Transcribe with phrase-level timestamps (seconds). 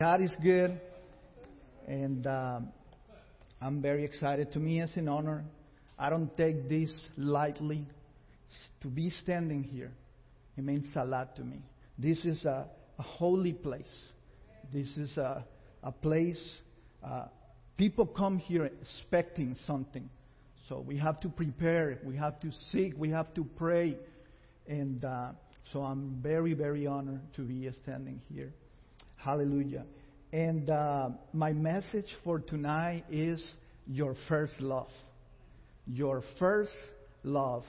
[0.00, 0.80] God is good,
[1.86, 2.72] and um,
[3.62, 4.52] I'm very excited.
[4.54, 5.44] To me, it's an honor.
[5.96, 7.86] I don't take this lightly.
[8.80, 9.92] To be standing here,
[10.56, 11.62] it means a lot to me.
[11.96, 12.66] This is a,
[12.98, 13.92] a holy place.
[14.72, 15.44] This is a,
[15.84, 16.42] a place.
[17.00, 17.26] Uh,
[17.76, 20.10] people come here expecting something.
[20.68, 23.96] So we have to prepare, we have to seek, we have to pray.
[24.66, 25.30] And uh,
[25.72, 28.52] so I'm very, very honored to be standing here.
[29.24, 29.86] Hallelujah.
[30.34, 33.54] And uh, my message for tonight is
[33.86, 34.90] your first love.
[35.86, 36.72] Your first
[37.22, 37.64] love.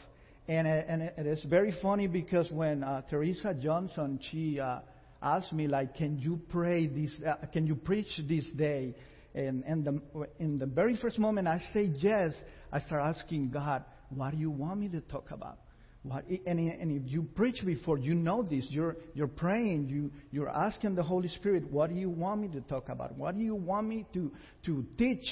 [0.50, 4.80] And, uh, and it is very funny because when uh, Teresa Johnson, she uh,
[5.22, 8.94] asked me, like, can you pray this, uh, can you preach this day?
[9.34, 12.34] And, and the, in the very first moment I say yes,
[12.70, 15.60] I start asking God, what do you want me to talk about?
[16.08, 18.68] What, and, and if you preach before, you know this.
[18.70, 22.62] You're, you're praying, you, you're asking the Holy Spirit, what do you want me to
[22.62, 23.18] talk about?
[23.18, 24.32] What do you want me to,
[24.66, 25.26] to teach?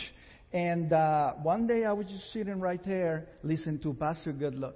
[0.51, 4.73] And uh, one day I was just sitting right there, listening to Pastor Goodluck,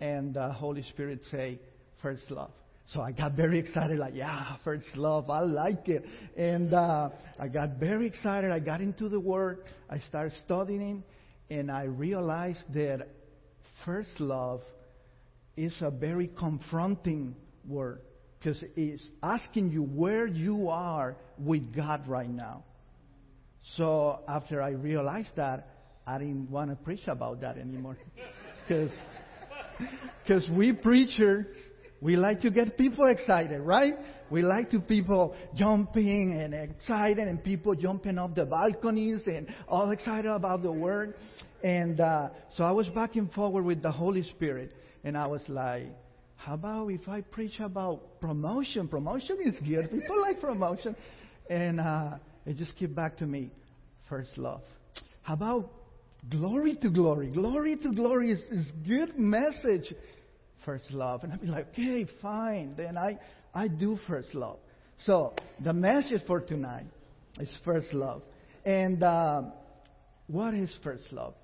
[0.00, 1.60] and the Holy Spirit say,
[2.00, 2.52] first love.
[2.94, 6.06] So I got very excited, like, yeah, first love, I like it.
[6.38, 8.50] And uh, I got very excited.
[8.50, 9.64] I got into the Word.
[9.90, 11.02] I started studying,
[11.50, 13.08] and I realized that
[13.84, 14.62] first love
[15.56, 17.34] is a very confronting
[17.66, 18.00] word
[18.38, 22.64] because it's asking you where you are with God right now.
[23.76, 25.68] So after I realized that,
[26.06, 27.96] I didn't want to preach about that anymore.
[30.22, 31.46] Because we preachers,
[32.00, 33.94] we like to get people excited, right?
[34.30, 39.90] We like to people jumping and excited and people jumping off the balconies and all
[39.90, 41.14] excited about the word.
[41.62, 44.72] And uh, so I was back and forward with the Holy Spirit.
[45.04, 45.86] And I was like,
[46.36, 48.88] how about if I preach about promotion?
[48.88, 49.90] Promotion is good.
[49.90, 50.96] People like promotion.
[51.48, 52.16] And uh,
[52.46, 53.50] it just came back to me.
[54.08, 54.62] First love.
[55.22, 55.70] How about
[56.30, 57.28] glory to glory?
[57.28, 59.92] Glory to glory is, is good message.
[60.64, 61.22] First love.
[61.22, 62.74] And I'd be like, okay, fine.
[62.76, 63.18] Then I,
[63.54, 64.58] I do first love.
[65.04, 66.86] So the message for tonight
[67.38, 68.22] is first love.
[68.64, 69.42] And uh,
[70.26, 71.34] what is first love?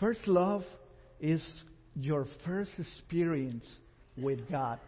[0.00, 0.64] First love
[1.20, 1.44] is
[2.00, 3.64] your first experience
[4.16, 4.78] with God.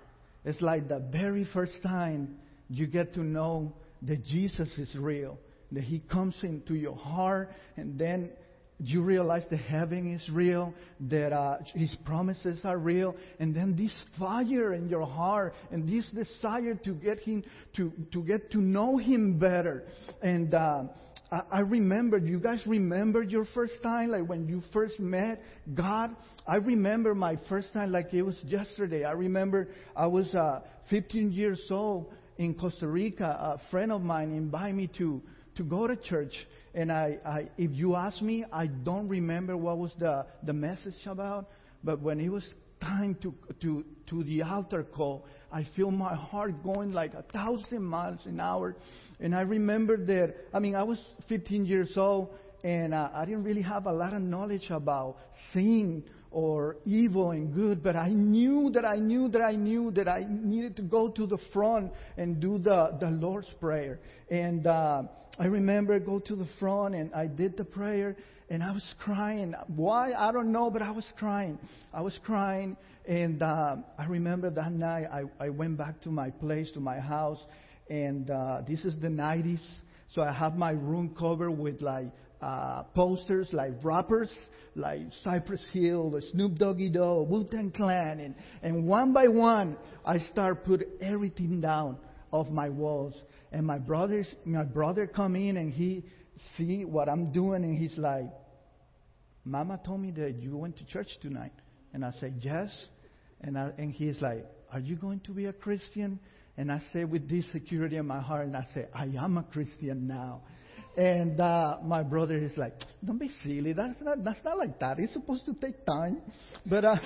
[0.45, 2.37] It's like the very first time
[2.69, 3.73] you get to know
[4.03, 5.39] that Jesus is real,
[5.73, 8.31] that He comes into your heart, and then
[8.79, 13.95] you realize that heaven is real, that uh, His promises are real, and then this
[14.19, 17.43] fire in your heart and this desire to get Him
[17.77, 19.85] to to get to know Him better,
[20.23, 20.55] and.
[20.55, 20.85] Uh,
[21.33, 25.41] I remember, you guys remember your first time, like when you first met
[25.75, 26.17] God?
[26.45, 29.05] I remember my first time like it was yesterday.
[29.05, 33.25] I remember I was uh, 15 years old in Costa Rica.
[33.25, 35.23] A friend of mine invited me to,
[35.55, 36.35] to go to church.
[36.75, 41.07] And I, I, if you ask me, I don't remember what was the, the message
[41.07, 41.49] about.
[41.85, 42.45] But when it was
[42.81, 47.83] time to, to, to the altar call, I feel my heart going like a thousand
[47.83, 48.77] miles an hour.
[49.19, 50.99] And I remember that, I mean, I was
[51.29, 52.31] 15 years old
[52.63, 55.17] and uh, I didn't really have a lot of knowledge about
[55.53, 60.09] sin or evil and good, but I knew that I knew that I knew that
[60.09, 63.99] I needed to go to the front and do the, the Lord's Prayer.
[64.31, 65.03] And uh,
[65.39, 68.17] I remember go to the front and I did the prayer
[68.51, 69.55] and I was crying.
[69.69, 70.13] Why?
[70.13, 71.59] I don't know, but I was crying.
[71.95, 72.77] I was crying,
[73.07, 76.99] and uh, I remember that night I, I went back to my place, to my
[76.99, 77.39] house,
[77.89, 79.65] and uh, this is the 90s,
[80.13, 82.09] so I have my room covered with like
[82.41, 84.31] uh, posters, like rappers,
[84.75, 90.19] like Cypress Hill, the Snoop Doggy Dogg, Wu-Tang Clan, and, and one by one I
[90.33, 91.99] start put everything down
[92.31, 93.15] off my walls.
[93.53, 96.05] And my brothers, my brother come in and he
[96.57, 98.31] see what I'm doing, and he's like,
[99.45, 101.53] Mama told me that you went to church tonight.
[101.93, 102.71] And I said, Yes.
[103.43, 106.21] And, I, and he's like, Are you going to be a Christian?
[106.57, 109.43] And I say with this security in my heart, and I say, I am a
[109.45, 110.43] Christian now.
[110.97, 113.73] And uh, my brother is like, Don't be silly.
[113.73, 114.99] That's not, that's not like that.
[114.99, 116.19] It's supposed to take time.
[116.67, 116.97] But, uh,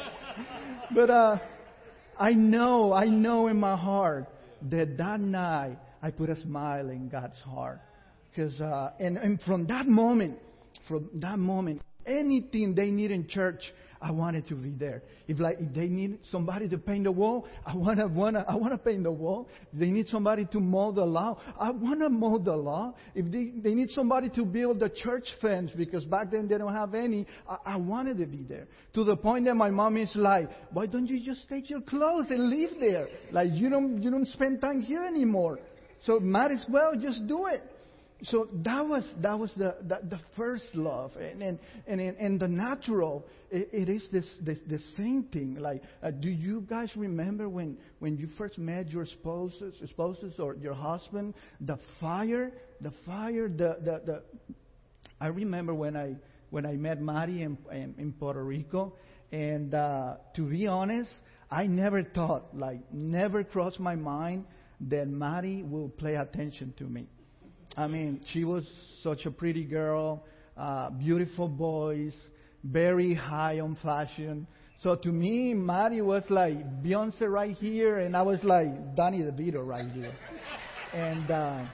[0.94, 1.38] but uh,
[2.18, 4.26] I know, I know in my heart
[4.70, 7.80] that that night I put a smile in God's heart.
[8.30, 10.38] Because, uh, and, and from that moment,
[10.88, 13.60] from that moment, anything they need in church,
[14.04, 15.02] I wanted to be there.
[15.28, 18.76] If like if they need somebody to paint the wall, I wanna wanna I wanna
[18.76, 19.48] paint the wall.
[19.72, 22.92] If they need somebody to mow the lawn, I wanna mow the lawn.
[23.14, 26.74] If they, they need somebody to build the church fence because back then they don't
[26.74, 28.66] have any, I, I wanted to be there.
[28.92, 32.26] To the point that my mom is like, Why don't you just take your clothes
[32.28, 33.08] and live there?
[33.32, 35.60] Like you don't you don't spend time here anymore.
[36.04, 37.62] So might as well just do it.
[38.22, 43.26] So that was that was the the, the first love, and and and the natural,
[43.50, 45.56] it, it is this, this the same thing.
[45.56, 50.54] Like, uh, do you guys remember when when you first met your spouses, spouses or
[50.54, 51.34] your husband?
[51.60, 54.22] The fire, the fire, the the, the
[55.20, 56.14] I remember when I
[56.50, 58.94] when I met Mari in, in, in Puerto Rico,
[59.32, 61.10] and uh, to be honest,
[61.50, 64.44] I never thought, like, never crossed my mind
[64.82, 67.08] that Mari will pay attention to me.
[67.76, 68.64] I mean, she was
[69.02, 70.24] such a pretty girl,
[70.56, 72.14] uh, beautiful voice,
[72.62, 74.46] very high on fashion.
[74.82, 79.66] So to me, Mari was like Beyonce right here, and I was like Danny DeVito
[79.66, 80.12] right here.
[80.92, 81.66] and uh,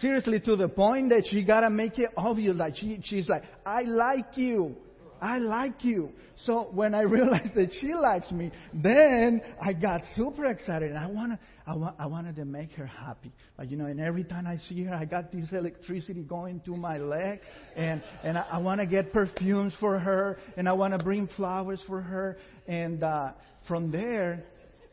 [0.00, 2.56] seriously, to the point that she gotta make it obvious.
[2.56, 4.76] Like she, she's like, "I like you."
[5.20, 6.10] I like you.
[6.44, 11.06] So when I realized that she likes me, then I got super excited and I
[11.06, 13.30] wanna, I, wa- I wanted to make her happy.
[13.58, 16.74] But you know, and every time I see her, I got this electricity going to
[16.74, 17.40] my leg,
[17.76, 21.28] and and I, I want to get perfumes for her, and I want to bring
[21.36, 23.32] flowers for her, and uh,
[23.66, 24.44] from there,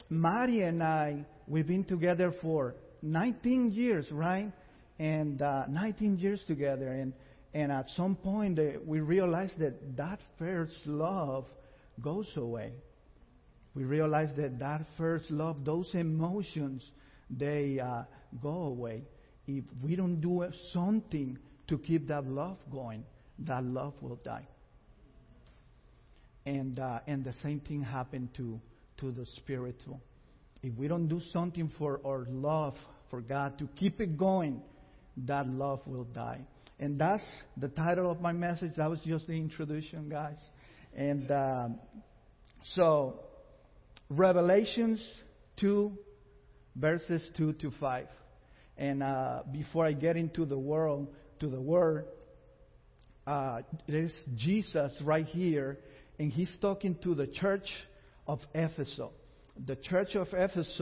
[0.10, 4.52] Mari and I, we've been together for 19 years, right?
[5.00, 7.14] And uh, 19 years together, and
[7.54, 11.46] and at some point, uh, we realized that that first love
[12.02, 12.74] goes away.
[13.76, 16.84] We realize that that first love, those emotions,
[17.30, 18.04] they uh,
[18.42, 19.04] go away.
[19.48, 21.38] If we don't do something
[21.68, 23.04] to keep that love going,
[23.40, 24.48] that love will die.
[26.46, 28.60] And uh, and the same thing happened to
[29.00, 30.00] to the spiritual.
[30.64, 32.76] If we don't do something for our love
[33.10, 34.62] for God to keep it going,
[35.26, 36.42] that love will die.
[36.80, 37.24] And that's
[37.58, 38.74] the title of my message.
[38.78, 40.40] That was just the introduction, guys.
[40.96, 41.80] And um,
[42.74, 43.20] so,
[44.10, 45.04] Revelations
[45.58, 45.92] 2,
[46.76, 48.08] verses 2 to 5.
[48.78, 51.08] And uh, before I get into the world,
[51.40, 52.06] to the word,
[53.26, 55.80] uh, there's Jesus right here,
[56.20, 57.68] and he's talking to the church
[58.28, 59.00] of Ephesus.
[59.66, 60.80] The church of Ephesus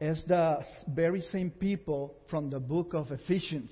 [0.00, 3.70] is the very same people from the book of Ephesians.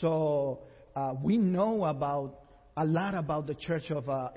[0.00, 0.60] So
[0.96, 2.38] uh, we know about
[2.78, 4.28] a lot about the church of uh,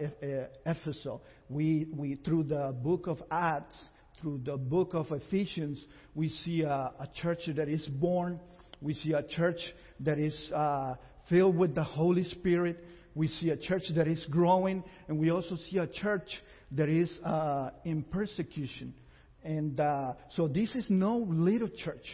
[0.66, 1.06] Ephesus.
[1.48, 3.78] We, we, through the book of Acts,
[4.20, 5.80] through the book of Ephesians,
[6.16, 8.40] we see a, a church that is born.
[8.82, 9.60] We see a church
[10.00, 10.96] that is uh,
[11.30, 12.84] filled with the Holy Spirit.
[13.14, 16.28] We see a church that is growing, and we also see a church
[16.72, 18.96] that is uh, in persecution.
[19.44, 22.06] And uh, so this is no little church.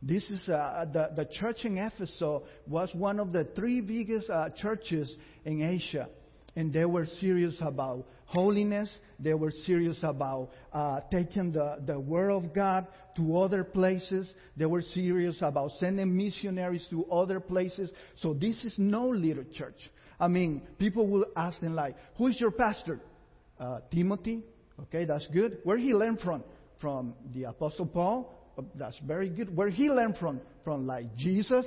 [0.00, 2.22] This is uh, the, the church in Ephesus
[2.66, 5.12] was one of the three biggest uh, churches
[5.44, 6.08] in Asia.
[6.54, 8.92] And they were serious about holiness.
[9.18, 12.86] They were serious about uh, taking the, the Word of God
[13.16, 14.30] to other places.
[14.56, 17.90] They were serious about sending missionaries to other places.
[18.16, 19.78] So this is no little church.
[20.20, 23.00] I mean, people will ask them like, who is your pastor?
[23.58, 24.42] Uh, Timothy.
[24.82, 25.58] Okay, that's good.
[25.64, 26.44] Where he learned from?
[26.80, 28.37] From the Apostle Paul?
[28.58, 29.54] Oh, that's very good.
[29.54, 30.40] Where he learned from?
[30.64, 31.66] From like Jesus.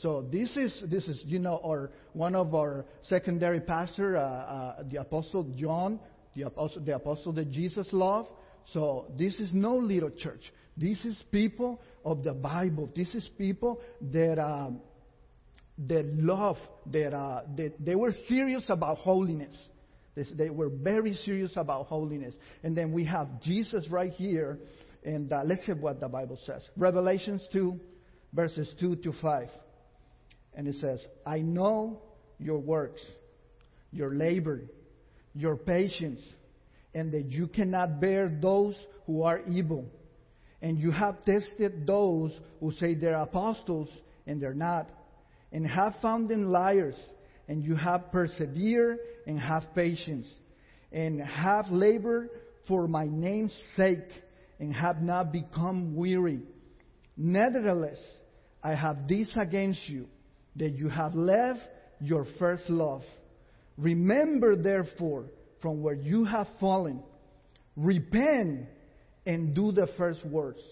[0.00, 4.82] So this is this is you know our one of our secondary pastor, uh, uh,
[4.90, 6.00] the apostle John,
[6.34, 8.30] the apostle the apostle that Jesus loved.
[8.72, 10.52] So this is no little church.
[10.76, 12.90] This is people of the Bible.
[12.96, 13.80] This is people
[14.12, 14.80] that um,
[15.86, 16.56] that love
[16.92, 19.54] that, uh, that they were serious about holiness.
[20.14, 22.34] They, they were very serious about holiness.
[22.62, 24.58] And then we have Jesus right here
[25.04, 26.62] and uh, let's see what the Bible says.
[26.76, 27.78] Revelations 2,
[28.32, 29.48] verses 2 to 5.
[30.54, 32.00] And it says, I know
[32.38, 33.02] your works,
[33.92, 34.62] your labor,
[35.34, 36.20] your patience,
[36.94, 39.84] and that you cannot bear those who are evil.
[40.62, 43.88] And you have tested those who say they're apostles
[44.26, 44.88] and they're not,
[45.52, 46.94] and have found them liars,
[47.46, 50.26] and you have persevered and have patience,
[50.90, 52.30] and have labored
[52.66, 54.08] for my name's sake
[54.58, 56.42] and have not become weary.
[57.16, 57.98] Nevertheless,
[58.62, 60.08] I have this against you,
[60.56, 61.60] that you have left
[62.00, 63.02] your first love.
[63.76, 65.26] Remember, therefore,
[65.60, 67.02] from where you have fallen,
[67.76, 68.66] repent
[69.26, 70.62] and do the first works,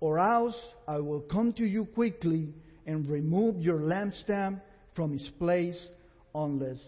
[0.00, 2.54] or else I will come to you quickly
[2.86, 4.60] and remove your lampstand
[4.94, 5.88] from its place
[6.34, 6.78] unless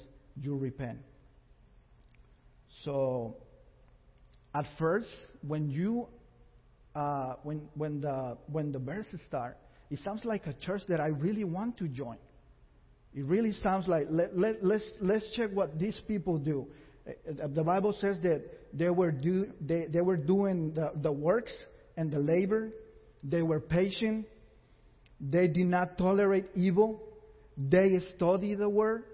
[0.41, 0.99] you repent.
[2.85, 3.37] So,
[4.55, 5.09] at first,
[5.47, 6.09] when you
[6.95, 9.57] uh, when, when, the, when the verses start,
[9.91, 12.17] it sounds like a church that I really want to join.
[13.15, 16.67] It really sounds like, let, let, let's, let's check what these people do.
[17.09, 18.43] Uh, the Bible says that
[18.73, 21.53] they were, do, they, they were doing the, the works
[21.97, 22.71] and the labor
[23.23, 24.27] They were patient.
[25.21, 27.03] They did not tolerate evil.
[27.57, 29.05] They studied the word.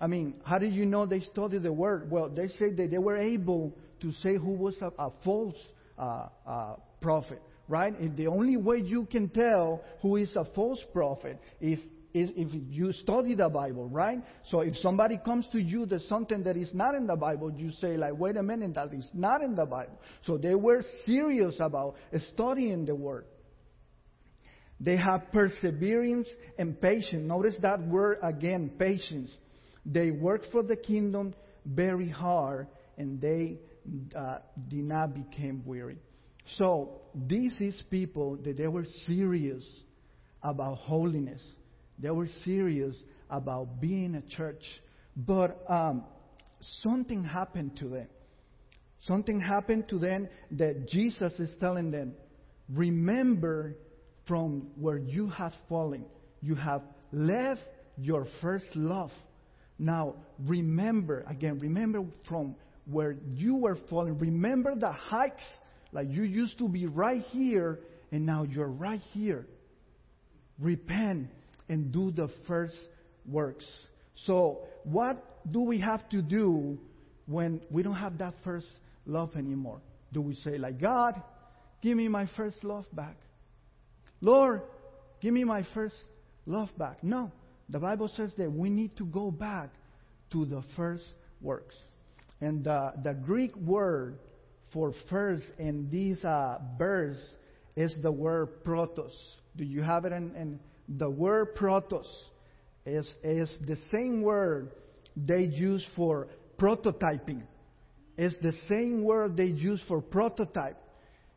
[0.00, 2.10] I mean, how did you know they studied the word?
[2.10, 5.56] Well, they say that they were able to say who was a, a false
[5.98, 7.96] uh, uh, prophet, right?
[8.00, 11.78] And the only way you can tell who is a false prophet if
[12.16, 14.18] if you study the Bible, right?
[14.50, 17.72] So if somebody comes to you, there's something that is not in the Bible, you
[17.72, 19.98] say like, wait a minute, that is not in the Bible.
[20.24, 21.96] So they were serious about
[22.30, 23.24] studying the Word.
[24.78, 27.26] They have perseverance and patience.
[27.26, 29.32] Notice that word again, patience.
[29.84, 31.34] They worked for the kingdom
[31.66, 33.58] very hard, and they
[34.16, 35.98] uh, did not become weary.
[36.58, 39.64] So this is people that they were serious
[40.42, 41.40] about holiness.
[41.98, 42.96] They were serious
[43.30, 44.62] about being a church.
[45.16, 46.04] But um,
[46.82, 48.08] something happened to them.
[49.06, 52.14] Something happened to them that Jesus is telling them,
[52.72, 53.76] remember
[54.26, 56.06] from where you have fallen.
[56.40, 56.82] You have
[57.12, 57.60] left
[57.96, 59.10] your first love.
[59.78, 62.54] Now, remember, again, remember from
[62.86, 64.18] where you were falling.
[64.18, 65.42] Remember the heights.
[65.94, 67.78] Like you used to be right here,
[68.10, 69.46] and now you're right here.
[70.58, 71.28] Repent
[71.68, 72.76] and do the first
[73.24, 73.64] works.
[74.26, 76.78] So, what do we have to do
[77.26, 78.66] when we don't have that first
[79.06, 79.80] love anymore?
[80.12, 81.20] Do we say, like, God,
[81.80, 83.16] give me my first love back?
[84.20, 84.62] Lord,
[85.20, 85.96] give me my first
[86.44, 87.02] love back.
[87.02, 87.30] No.
[87.68, 89.70] The Bible says that we need to go back
[90.32, 91.04] to the first
[91.40, 91.74] works.
[92.40, 94.18] And uh, the Greek word
[94.74, 97.16] for first in this uh, verse
[97.76, 99.14] is the word protos.
[99.56, 102.08] Do you have it in, in the word protos
[102.84, 104.72] is, is the same word
[105.16, 106.28] they use for
[106.58, 107.42] prototyping.
[108.18, 110.76] It's the same word they use for prototype.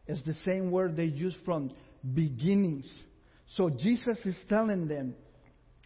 [0.07, 1.71] It's the same word they use from
[2.13, 2.89] beginnings.
[3.55, 5.15] So Jesus is telling them,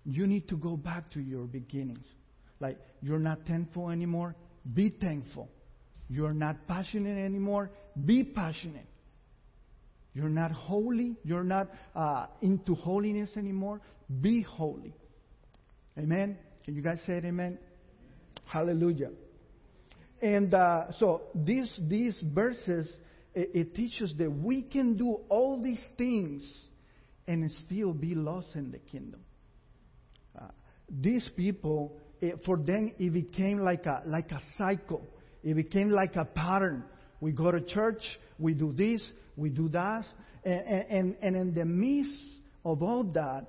[0.03, 2.05] you need to go back to your beginnings.
[2.59, 4.35] Like, you're not thankful anymore,
[4.73, 5.49] be thankful.
[6.11, 7.71] You're not passionate anymore,
[8.05, 8.85] be passionate.
[10.13, 11.15] You're not holy.
[11.23, 13.79] You're not uh, into holiness anymore.
[14.19, 14.93] Be holy.
[15.97, 16.37] Amen.
[16.65, 17.23] Can you guys say it?
[17.23, 17.57] Amen.
[18.43, 19.11] Hallelujah.
[20.21, 22.91] And uh, so these these verses
[23.33, 26.43] it, it, teaches that we can do all these things
[27.25, 29.21] and still be lost in the kingdom.
[30.37, 30.47] Uh,
[30.89, 35.07] these people, it, for them, it became like a like a cycle.
[35.43, 36.83] It became like a pattern.
[37.19, 38.01] We go to church,
[38.39, 40.05] we do this, we do that.
[40.43, 42.17] And, and, and in the midst
[42.65, 43.45] of all that,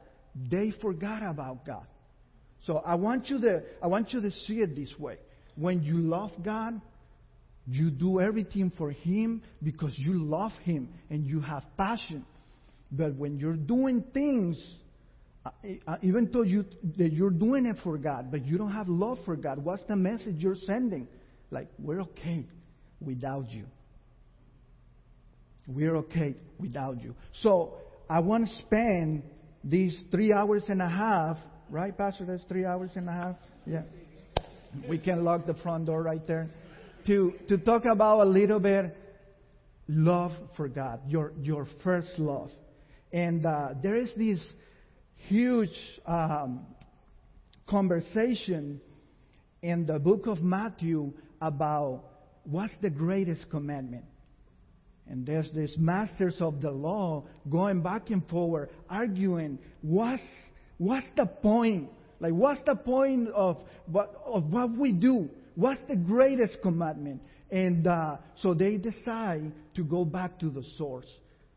[0.50, 1.86] they forgot about God.
[2.64, 5.16] So I want you to, I want you to see it this way.
[5.56, 6.80] When you love God,
[7.66, 12.24] you do everything for Him because you love Him and you have passion.
[12.90, 14.62] But when you're doing things,
[15.44, 15.50] uh,
[15.86, 16.64] uh, even though you,
[16.98, 19.96] that you're doing it for God, but you don't have love for God, what's the
[19.96, 21.08] message you're sending?
[21.52, 22.46] Like, we're okay
[23.00, 23.66] without you.
[25.68, 27.14] We're okay without you.
[27.42, 27.74] So
[28.08, 29.22] I want to spend
[29.62, 31.36] these three hours and a half,
[31.70, 32.24] right, Pastor?
[32.24, 33.36] That's three hours and a half.
[33.66, 33.82] Yeah.
[34.88, 36.48] We can lock the front door right there.
[37.06, 38.96] To to talk about a little bit
[39.88, 42.50] love for God, your your first love,
[43.12, 44.40] and uh, there is this
[45.28, 46.64] huge um,
[47.68, 48.80] conversation
[49.62, 52.02] in the book of Matthew about
[52.44, 54.04] what's the greatest commandment.
[55.08, 60.22] And there's these masters of the law going back and forward, arguing, what's,
[60.78, 61.90] what's the point?
[62.20, 65.28] Like, what's the point of what, of what we do?
[65.54, 67.20] What's the greatest commandment?
[67.50, 71.08] And uh, so they decide to go back to the source.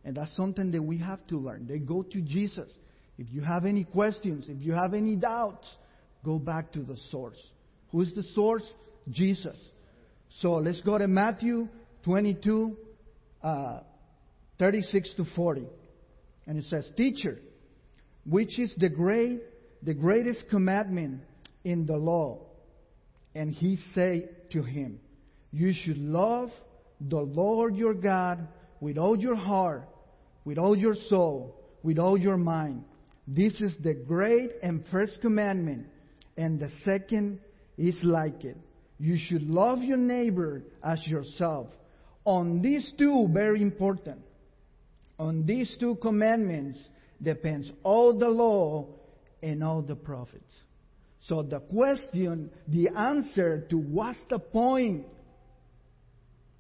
[0.04, 1.66] And that's something that we have to learn.
[1.68, 2.70] They go to Jesus.
[3.18, 5.68] If you have any questions, if you have any doubts,
[6.24, 7.40] go back to the source.
[7.92, 8.64] Who's the source?
[9.10, 9.58] Jesus.
[10.40, 11.68] So let's go to Matthew
[12.04, 12.78] 22,
[13.44, 13.80] uh,
[14.60, 15.68] 36 to 40.
[16.48, 17.40] And it says, Teacher,
[18.26, 19.42] which is the great,
[19.84, 21.22] the greatest commandment
[21.64, 22.42] in the law?
[23.34, 25.00] And he said to him,
[25.52, 26.50] You should love
[27.02, 28.48] the Lord your God
[28.80, 29.88] with all your heart,
[30.44, 32.84] with all your soul, with all your mind.
[33.28, 35.88] This is the great and first commandment,
[36.38, 37.40] and the second
[37.78, 38.58] is like it.
[38.98, 41.68] You should love your neighbor as yourself.
[42.24, 44.22] On these two, very important,
[45.20, 46.80] on these two commandments
[47.22, 48.88] depends all the law
[49.42, 50.44] and all the prophets.
[51.28, 55.06] So the question, the answer to what's the point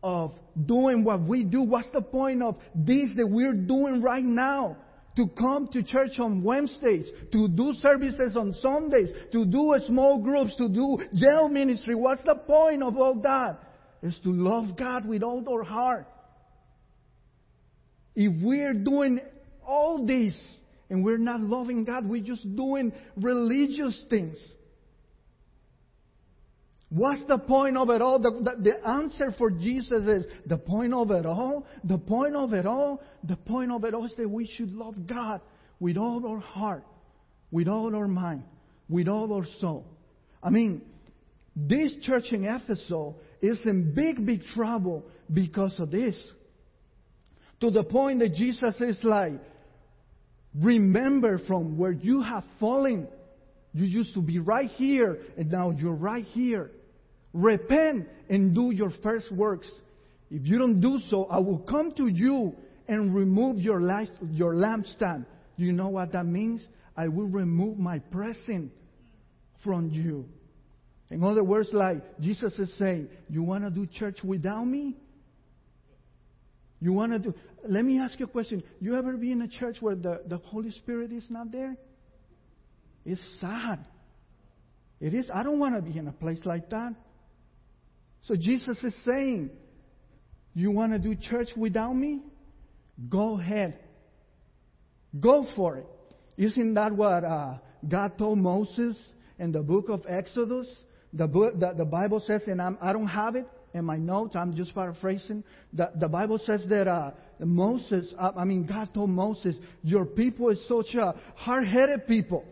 [0.03, 0.33] of
[0.65, 1.61] doing what we do?
[1.61, 4.77] What's the point of this that we're doing right now?
[5.15, 10.55] To come to church on Wednesdays, to do services on Sundays, to do small groups,
[10.57, 11.95] to do jail ministry.
[11.95, 13.59] What's the point of all that?
[14.03, 16.07] Is to love God with all our heart.
[18.13, 19.21] If we're doing
[19.65, 20.35] all this
[20.89, 24.37] and we're not loving God, we're just doing religious things.
[26.95, 28.21] What's the point of it all?
[28.21, 32.53] The, the, the, answer for Jesus is the point of it all, the point of
[32.53, 35.41] it all, the point of it all is that we should love God
[35.77, 36.85] with all our heart,
[37.51, 38.43] with all our mind,
[38.87, 39.85] with all our soul.
[40.41, 40.83] I mean,
[41.53, 42.89] this church in Ephesus
[43.41, 46.17] is in big, big trouble because of this.
[47.59, 49.33] To the point that Jesus is like,
[50.57, 53.09] remember from where you have fallen.
[53.73, 56.71] You used to be right here, and now you're right here.
[57.35, 59.67] Repent and do your first works.
[60.31, 62.55] If you don't do so, I will come to you
[62.87, 65.25] and remove your, last, your lampstand.
[65.57, 66.61] You know what that means?
[66.95, 68.71] I will remove my presence
[69.65, 70.29] from you.
[71.09, 74.95] In other words, like Jesus is saying, you want to do church without me?
[76.79, 77.33] You want to do.
[77.67, 78.63] Let me ask you a question.
[78.79, 81.75] You ever be in a church where the, the Holy Spirit is not there?
[83.03, 83.85] It's sad.
[85.01, 85.29] It is.
[85.33, 86.95] I don't want to be in a place like that.
[88.27, 89.51] So Jesus is saying,
[90.53, 92.21] You want to do church without me?
[93.09, 93.79] Go ahead.
[95.19, 95.87] Go for it.
[96.37, 98.97] Isn't that what uh, God told Moses
[99.39, 100.67] in the book of Exodus?
[101.13, 103.97] The, book, the, the Bible says, and I'm, I do not have it in my
[103.97, 105.43] notes, I'm just paraphrasing.
[105.73, 110.49] The, the Bible says that uh, Moses, uh, I mean, God told Moses, Your people
[110.49, 112.45] is such a hard headed people.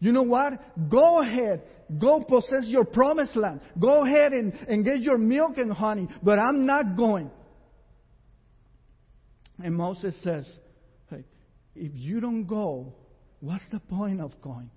[0.00, 0.52] You know what?
[0.90, 1.62] Go ahead.
[1.98, 3.60] Go possess your promised land.
[3.78, 6.08] Go ahead and, and get your milk and honey.
[6.22, 7.30] But I'm not going.
[9.62, 10.46] And Moses says,
[11.10, 11.24] hey,
[11.74, 12.94] if you don't go,
[13.40, 14.70] what's the point of going?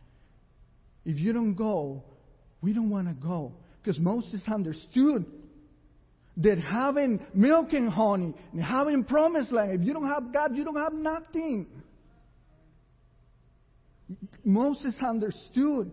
[1.05, 2.03] If you don't go,
[2.61, 3.53] we don't want to go.
[3.81, 5.25] Because Moses understood
[6.37, 10.63] that having milk and honey and having promised land, if you don't have God, you
[10.63, 11.67] don't have nothing.
[14.43, 15.91] Moses understood.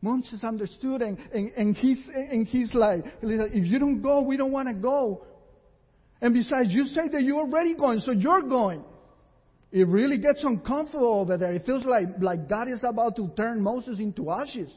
[0.00, 4.52] Moses understood, and, and, and, he's, and he's like, if you don't go, we don't
[4.52, 5.24] want to go.
[6.20, 8.84] And besides, you say that you're already going, so you're going.
[9.70, 11.52] It really gets uncomfortable over there.
[11.52, 14.70] It feels like, like God is about to turn Moses into ashes.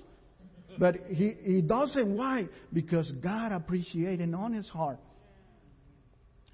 [0.78, 2.18] But he, he doesn't.
[2.18, 2.48] Why?
[2.74, 5.00] Because God appreciates an honest heart.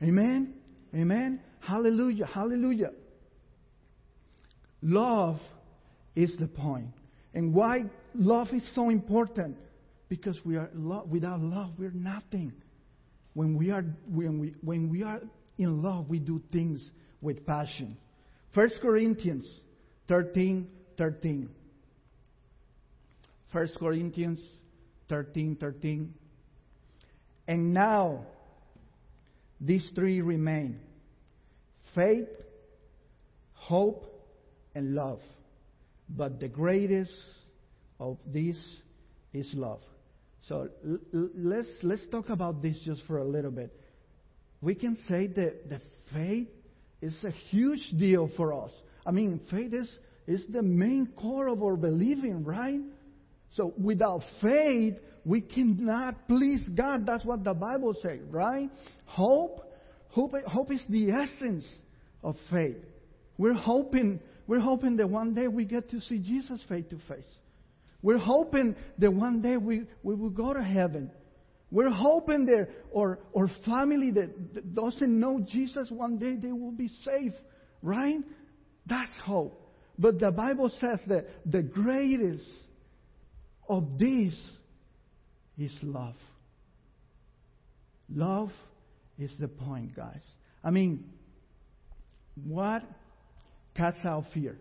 [0.01, 0.53] Amen?
[0.93, 1.39] Amen?
[1.60, 2.25] Hallelujah.
[2.25, 2.91] Hallelujah.
[4.82, 5.39] Love
[6.15, 6.88] is the point.
[7.34, 7.86] And why
[8.17, 9.58] love is so important?
[10.10, 12.53] Because we are lo- without love, we're nothing.
[13.34, 15.21] When we are when we when we are
[15.58, 16.82] in love, we do things
[17.21, 17.97] with passion.
[18.53, 19.45] 1 Corinthians
[20.08, 21.49] 13, 13.
[23.51, 24.39] 1 Corinthians
[25.10, 26.13] 13, 13.
[27.47, 28.25] And now
[29.60, 30.80] these three remain
[31.95, 32.27] faith,
[33.53, 34.06] hope,
[34.75, 35.21] and love.
[36.10, 37.12] But the greatest
[37.99, 38.57] of this
[39.33, 39.81] is love.
[40.47, 43.71] So l- l- let's, let's talk about this just for a little bit.
[44.62, 45.81] We can say that the
[46.13, 46.47] faith
[47.01, 48.71] is a huge deal for us.
[49.05, 49.89] I mean, faith is,
[50.25, 52.79] is the main core of our believing, right?
[53.55, 57.05] So without faith, we cannot please God.
[57.05, 58.69] That's what the Bible says, right?
[59.05, 59.62] Hope,
[60.10, 61.65] hope, hope is the essence
[62.23, 62.77] of faith.
[63.38, 67.25] We're hoping we're hoping that one day we get to see Jesus face to face.
[68.07, 71.11] We're hoping that one day we, we will go to heaven.
[71.69, 76.87] We're hoping that our, our family that doesn't know Jesus, one day they will be
[77.03, 77.35] saved.
[77.81, 78.19] Right?
[78.85, 79.61] That's hope.
[79.99, 82.45] But the Bible says that the greatest
[83.67, 84.41] of these
[85.57, 86.15] is love.
[88.09, 88.53] Love
[89.19, 90.23] is the point, guys.
[90.63, 91.03] I mean,
[92.45, 92.83] what
[93.75, 94.57] casts out fear,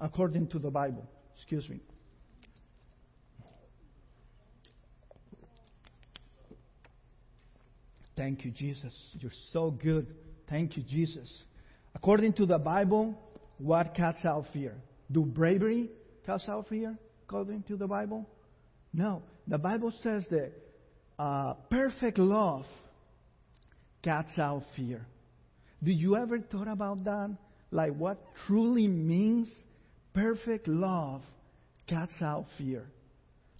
[0.00, 1.06] according to the Bible.
[1.36, 1.80] Excuse me.
[8.16, 8.92] Thank you, Jesus.
[9.18, 10.06] You're so good.
[10.48, 11.30] Thank you, Jesus.
[11.94, 13.18] According to the Bible,
[13.58, 14.74] what casts out fear?
[15.10, 15.90] Do bravery
[16.26, 18.28] cast out fear, according to the Bible?
[18.92, 19.22] No.
[19.48, 20.52] The Bible says that
[21.18, 22.66] uh, perfect love
[24.02, 25.06] casts out fear.
[25.82, 27.36] Did you ever thought about that?
[27.70, 29.52] like what truly means
[30.12, 31.22] perfect love
[31.86, 32.86] casts out fear.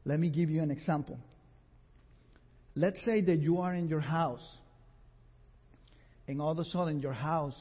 [0.05, 1.19] Let me give you an example.
[2.75, 4.47] Let's say that you are in your house
[6.29, 7.57] and all of a sudden your house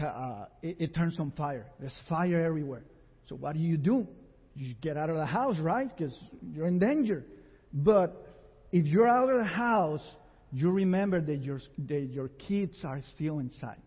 [0.00, 1.66] uh, it, it turns on fire.
[1.78, 2.84] There's fire everywhere.
[3.28, 4.06] So what do you do?
[4.54, 5.88] You get out of the house, right?
[5.94, 6.14] Because
[6.52, 7.24] you're in danger.
[7.72, 8.26] But
[8.72, 10.02] if you're out of the house,
[10.52, 13.80] you remember that your, that your kids are still inside.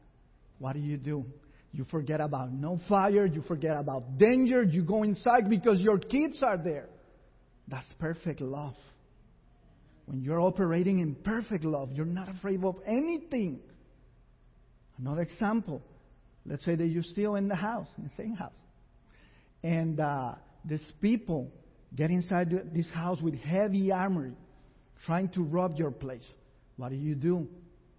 [0.59, 1.25] What do you do?
[1.73, 6.41] You forget about no fire, you forget about danger, you go inside because your kids
[6.43, 6.87] are there.
[7.67, 8.75] That's perfect love.
[10.05, 13.59] When you're operating in perfect love, you're not afraid of anything.
[14.97, 15.81] Another example
[16.45, 18.51] let's say that you're still in the house, in the same house.
[19.63, 20.35] And uh,
[20.65, 21.51] these people
[21.95, 24.33] get inside this house with heavy armor,
[25.05, 26.25] trying to rob your place.
[26.75, 27.47] What do you do?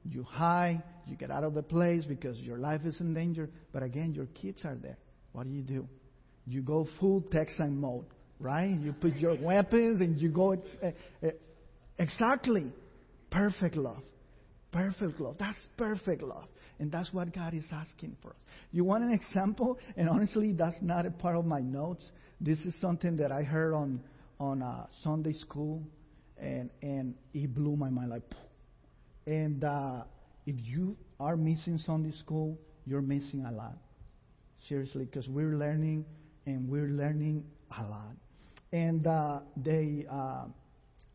[0.05, 3.83] You hide, you get out of the place because your life is in danger, but
[3.83, 4.99] again, your kids are there.
[5.33, 5.89] What do you do?
[6.47, 8.05] You go full Texan mode,
[8.39, 8.79] right?
[8.79, 10.57] You put your weapons and you go.
[11.99, 12.73] Exactly.
[13.31, 14.03] Perfect love.
[14.73, 15.37] Perfect love.
[15.39, 16.47] That's perfect love.
[16.79, 18.35] And that's what God is asking for.
[18.73, 19.79] You want an example?
[19.97, 22.05] And honestly, that's not a part of my notes.
[22.41, 24.01] This is something that I heard on
[24.41, 25.83] on uh, Sunday school,
[26.37, 28.23] and and it blew my mind like.
[29.27, 30.03] And uh,
[30.47, 33.77] if you are missing Sunday school, you're missing a lot.
[34.69, 36.05] Seriously, because we're learning
[36.47, 37.45] and we're learning
[37.79, 38.15] a lot.
[38.73, 40.47] And uh, they, uh,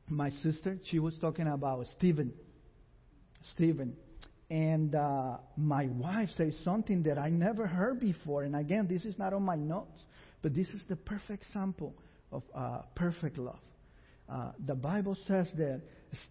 [0.10, 2.34] my sister, she was talking about Stephen.
[3.54, 3.96] Stephen.
[4.50, 8.44] And uh, my wife says something that I never heard before.
[8.44, 10.02] And again, this is not on my notes,
[10.42, 11.96] but this is the perfect sample
[12.32, 13.60] of uh, perfect love.
[14.28, 15.82] Uh, the Bible says that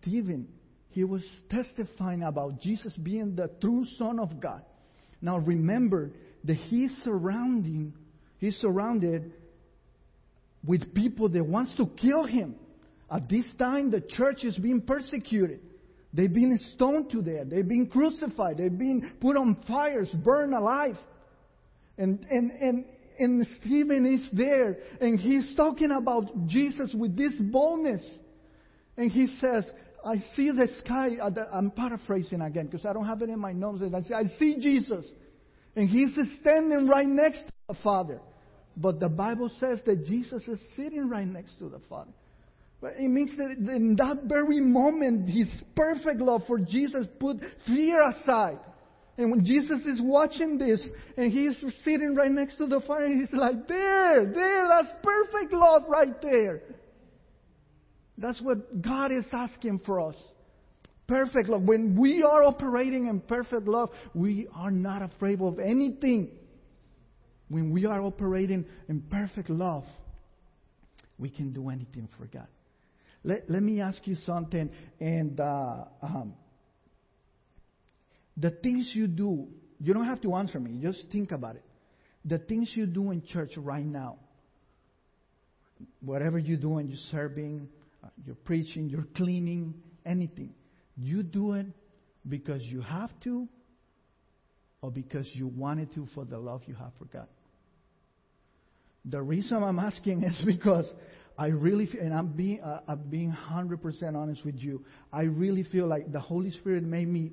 [0.00, 0.48] Stephen,
[0.90, 4.62] he was testifying about Jesus being the true Son of God.
[5.20, 6.12] Now remember
[6.44, 7.92] that he's surrounding,
[8.38, 9.32] he's surrounded
[10.64, 12.56] with people that wants to kill him.
[13.10, 15.60] At this time, the church is being persecuted.
[16.12, 17.46] They've been stoned to death.
[17.50, 18.58] They've been crucified.
[18.58, 20.96] They've been put on fires, burned alive.
[21.96, 22.84] And, and, and,
[23.18, 28.06] and Stephen is there, and he's talking about Jesus with this boldness.
[28.96, 29.68] And he says,
[30.04, 31.08] I see the sky.
[31.52, 33.82] I'm paraphrasing again because I don't have it in my notes.
[33.82, 35.06] I say, I see Jesus.
[35.76, 38.20] And he's standing right next to the Father.
[38.76, 42.12] But the Bible says that Jesus is sitting right next to the Father.
[42.80, 48.60] It means that in that very moment, his perfect love for Jesus put fear aside.
[49.16, 50.86] And when Jesus is watching this,
[51.16, 55.52] and he's sitting right next to the fire, and he's like, there, there, that's perfect
[55.52, 56.62] love right there.
[58.16, 60.14] That's what God is asking for us.
[61.08, 61.62] Perfect love.
[61.62, 66.30] When we are operating in perfect love, we are not afraid of anything.
[67.48, 69.84] When we are operating in perfect love,
[71.18, 72.46] we can do anything for God.
[73.28, 74.70] Let, let me ask you something.
[74.98, 76.32] And uh, um,
[78.38, 81.64] the things you do, you don't have to answer me, just think about it.
[82.24, 84.16] The things you do in church right now,
[86.00, 87.68] whatever you're doing, you're serving,
[88.02, 89.74] uh, you're preaching, you're cleaning,
[90.06, 90.54] anything,
[90.96, 91.66] you do it
[92.26, 93.46] because you have to
[94.80, 97.28] or because you wanted to for the love you have for God.
[99.04, 100.86] The reason I'm asking is because
[101.38, 104.84] I really feel, and I'm being, uh, I'm being 100% honest with you.
[105.12, 107.30] I really feel like the Holy Spirit made me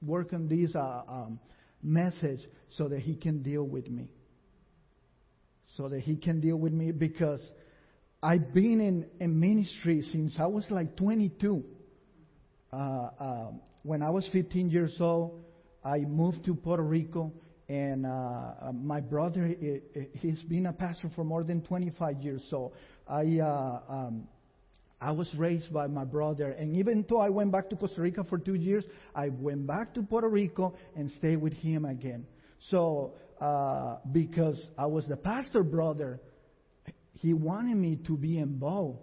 [0.00, 1.38] work on this uh, um,
[1.82, 4.08] message so that He can deal with me.
[5.76, 7.42] So that He can deal with me because
[8.22, 11.62] I've been in, in ministry since I was like 22.
[12.72, 13.50] Uh, uh,
[13.82, 15.44] when I was 15 years old,
[15.84, 17.32] I moved to Puerto Rico,
[17.68, 19.54] and uh, my brother,
[20.14, 22.42] he's been a pastor for more than 25 years.
[22.48, 22.72] So
[23.12, 24.26] I, uh, um,
[24.98, 28.24] I was raised by my brother, and even though I went back to Costa Rica
[28.24, 32.24] for two years, I went back to Puerto Rico and stayed with him again.
[32.70, 36.20] So, uh, because I was the pastor brother,
[37.12, 39.00] he wanted me to be involved.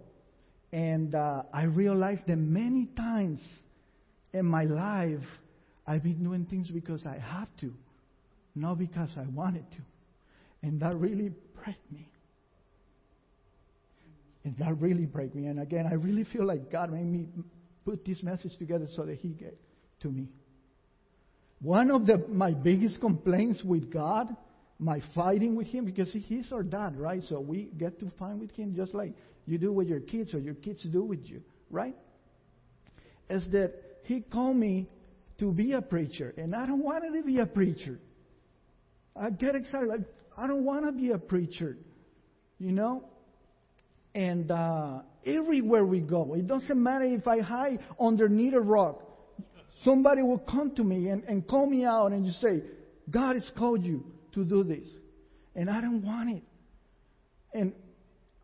[0.72, 3.40] And uh, I realized that many times
[4.32, 5.24] in my life,
[5.86, 7.72] I've been doing things because I have to,
[8.56, 9.82] not because I wanted to.
[10.62, 12.09] And that really broke me.
[14.44, 15.46] And that really broke me.
[15.46, 17.28] And again, I really feel like God made me
[17.84, 19.58] put this message together so that He get
[20.00, 20.28] to me.
[21.60, 24.34] One of the, my biggest complaints with God,
[24.78, 27.22] my fighting with Him, because He's our dad, right?
[27.28, 29.12] So we get to fight with Him just like
[29.46, 31.96] you do with your kids or your kids do with you, right?
[33.28, 33.74] Is that
[34.04, 34.88] He called me
[35.38, 37.98] to be a preacher, and I don't want to be a preacher.
[39.14, 39.88] I get excited.
[39.88, 40.00] Like,
[40.36, 41.76] I don't want to be a preacher.
[42.58, 43.04] You know?
[44.14, 49.02] And uh, everywhere we go, it doesn't matter if I hide underneath a rock.
[49.84, 52.62] somebody will come to me and, and call me out and you say,
[53.08, 54.88] God has called you to do this.
[55.54, 56.42] And I don't want it.
[57.52, 57.72] And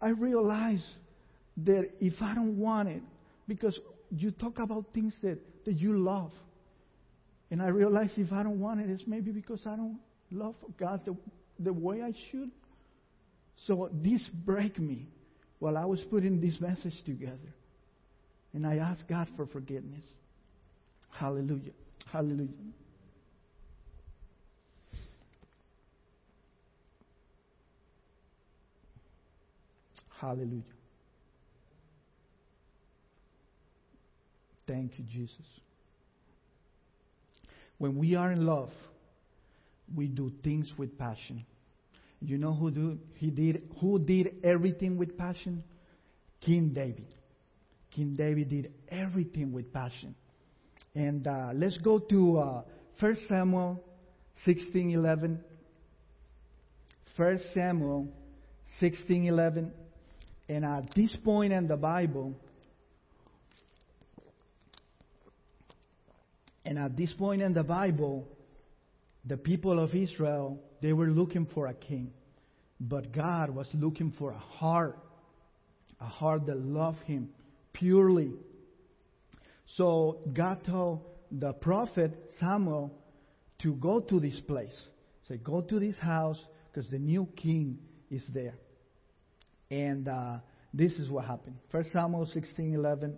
[0.01, 0.85] I realize
[1.59, 3.03] that if I don't want it,
[3.49, 3.79] because
[4.11, 6.33] you talk about things that, that you love.
[7.51, 9.99] And I realize if I don't want it, it's maybe because I don't
[10.31, 11.17] love God the,
[11.61, 12.51] the way I should.
[13.67, 15.07] So this break me
[15.59, 17.55] while I was putting this message together.
[18.53, 20.05] And I asked God for forgiveness.
[21.11, 21.73] Hallelujah.
[22.11, 22.49] Hallelujah.
[30.21, 30.63] Hallelujah.
[34.67, 35.37] Thank you, Jesus.
[37.79, 38.71] When we are in love,
[39.95, 41.45] we do things with passion.
[42.21, 45.63] You know who do he did who did everything with passion?
[46.41, 47.15] King David.
[47.91, 50.15] King David did everything with passion.
[50.95, 52.63] And uh, let's go to uh,
[53.01, 53.83] 1 Samuel
[54.47, 55.39] 16:11.
[57.17, 58.09] 1 Samuel
[58.81, 59.71] 16:11.
[60.49, 62.35] And at this point in the Bible,
[66.65, 68.29] and at this point in the Bible,
[69.25, 72.13] the people of Israel, they were looking for a king.
[72.81, 74.99] But God was looking for a heart,
[76.01, 77.31] a heart that loved Him
[77.73, 78.33] purely.
[79.77, 82.93] So God told the prophet Samuel
[83.63, 84.79] to go to this place.
[85.29, 86.39] Say, go to this house
[86.73, 87.79] because the new king
[88.11, 88.55] is there.
[89.71, 90.39] And uh,
[90.73, 91.57] this is what happened.
[91.73, 93.15] First Samuel 16:11,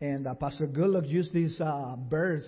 [0.00, 2.46] and uh, Pastor Goodluck used this uh, verse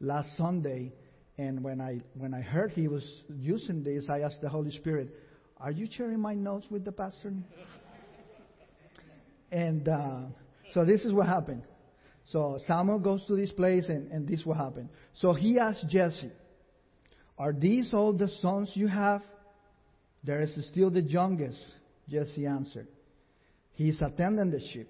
[0.00, 0.92] last Sunday.
[1.38, 5.14] And when I when I heard he was using this, I asked the Holy Spirit,
[5.58, 7.34] "Are you sharing my notes with the pastor?"
[9.52, 10.20] and uh,
[10.72, 11.62] so this is what happened.
[12.30, 14.88] So Samuel goes to this place, and, and this what happened.
[15.14, 16.32] So he asked Jesse,
[17.38, 19.22] "Are these all the sons you have?"
[20.26, 21.60] There is still the youngest.
[22.08, 22.88] Jesse answered,
[23.74, 24.88] He is attending the sheep.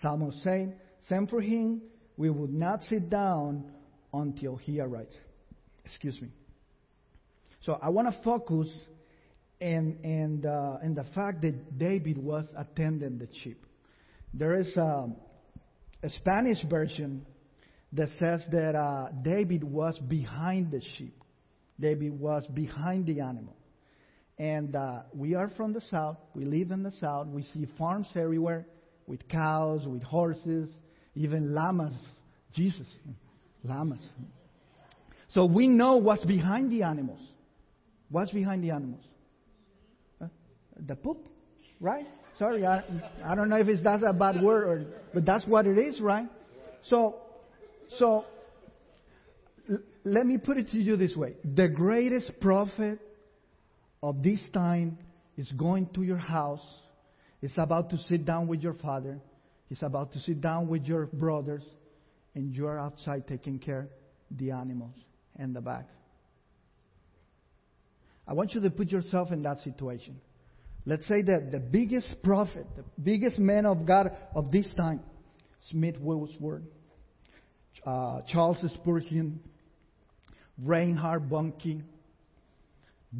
[0.00, 1.82] Samuel said, Send for him.
[2.16, 3.72] We would not sit down
[4.12, 5.14] until he arrives.
[5.86, 6.28] Excuse me.
[7.62, 8.68] So I want to focus
[9.60, 13.64] in, the, in the fact that David was attending the sheep.
[14.34, 15.08] There is a,
[16.02, 17.24] a Spanish version
[17.92, 21.14] that says that uh, David was behind the sheep.
[21.80, 23.56] David was behind the animal.
[24.38, 26.18] And uh, we are from the south.
[26.34, 27.28] We live in the south.
[27.28, 28.66] We see farms everywhere
[29.06, 30.68] with cows, with horses,
[31.14, 31.94] even llamas.
[32.52, 32.86] Jesus,
[33.64, 34.02] llamas.
[35.36, 37.20] So we know what's behind the animals.
[38.08, 39.04] What's behind the animals?
[40.18, 40.28] Uh,
[40.78, 41.28] the poop,
[41.78, 42.06] right?
[42.38, 42.82] Sorry, I,
[43.22, 46.00] I don't know if it's that's a bad word, or, but that's what it is,
[46.00, 46.26] right?
[46.84, 47.16] So,
[47.98, 48.24] so
[49.68, 52.98] l- let me put it to you this way: the greatest prophet
[54.02, 54.96] of this time
[55.36, 56.66] is going to your house,
[57.42, 59.20] is about to sit down with your father,
[59.68, 61.64] He's about to sit down with your brothers,
[62.34, 63.90] and you are outside taking care
[64.30, 64.94] of the animals
[65.38, 65.88] and the back.
[68.26, 70.20] I want you to put yourself in that situation.
[70.84, 75.00] Let's say that the biggest prophet, the biggest man of God of this time,
[75.70, 76.62] Smith Wigglesworth,
[77.84, 79.40] uh, Charles Spurgeon,
[80.58, 81.82] Reinhard Bonnke,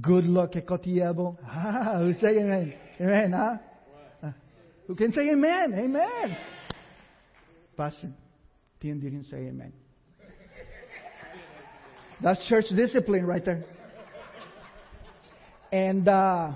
[0.00, 1.37] Good luck, Okotie-Eboh.
[1.46, 2.74] Ah, who say amen?
[3.00, 3.57] Amen, huh?
[4.22, 4.33] Uh,
[4.87, 5.74] who can say amen?
[5.74, 6.37] Amen.
[7.76, 8.11] Pastor
[8.81, 9.72] Tim didn't say amen.
[12.22, 13.64] That's church discipline right there.
[15.70, 16.55] And uh,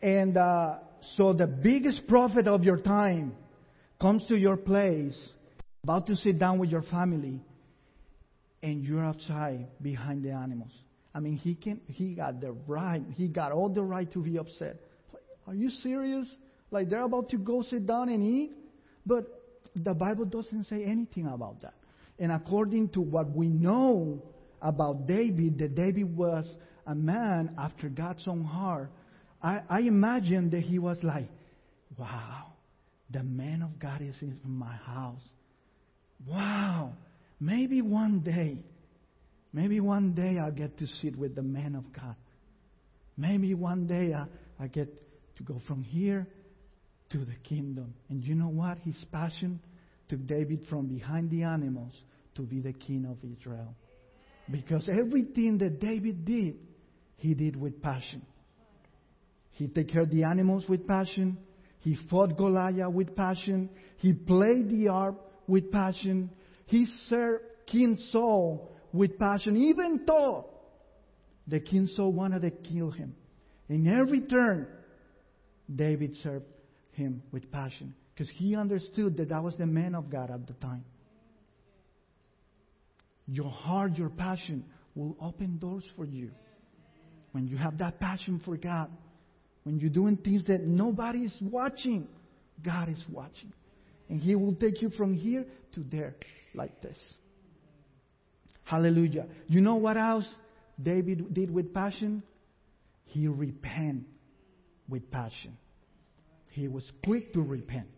[0.00, 0.78] and uh,
[1.16, 3.34] so the biggest prophet of your time
[4.00, 5.30] comes to your place,
[5.84, 7.40] about to sit down with your family,
[8.62, 10.72] and you're outside behind the animals.
[11.14, 14.38] I mean, he can he got the right, he got all the right to be
[14.38, 14.76] upset.
[15.46, 16.26] Are you serious?
[16.70, 18.52] Like they're about to go sit down and eat?
[19.04, 19.26] But
[19.76, 21.74] the Bible doesn't say anything about that.
[22.18, 24.22] And according to what we know
[24.62, 26.46] about David, that David was
[26.86, 28.90] a man after God's own heart,
[29.42, 31.28] I, I imagine that he was like,
[31.98, 32.52] wow,
[33.10, 35.22] the man of God is in my house.
[36.26, 36.92] Wow,
[37.40, 38.64] maybe one day
[39.52, 42.16] Maybe one day I'll get to sit with the man of God.
[43.16, 44.26] Maybe one day I,
[44.58, 44.88] I get
[45.36, 46.26] to go from here
[47.10, 47.94] to the kingdom.
[48.08, 48.78] And you know what?
[48.78, 49.60] His passion
[50.08, 51.92] took David from behind the animals
[52.36, 53.74] to be the king of Israel.
[54.50, 56.56] Because everything that David did,
[57.16, 58.22] he did with passion.
[59.52, 61.38] He took care of the animals with passion.
[61.80, 63.70] He fought Goliath with passion.
[63.98, 66.30] He played the harp with passion.
[66.66, 70.46] He served King Saul with passion, even though
[71.46, 73.14] the King Saul wanted to kill him.
[73.68, 74.66] In every turn,
[75.74, 76.46] David served
[76.92, 80.52] him with passion because he understood that that was the man of God at the
[80.54, 80.84] time.
[83.26, 86.30] Your heart, your passion will open doors for you.
[87.32, 88.90] When you have that passion for God,
[89.64, 92.08] when you're doing things that nobody is watching,
[92.62, 93.52] God is watching.
[94.08, 96.16] And He will take you from here to there
[96.54, 96.98] like this.
[98.64, 99.26] Hallelujah.
[99.48, 100.26] You know what else
[100.80, 102.22] David did with passion?
[103.04, 104.04] He repented
[104.88, 105.56] with passion.
[106.50, 107.88] He was quick to repent.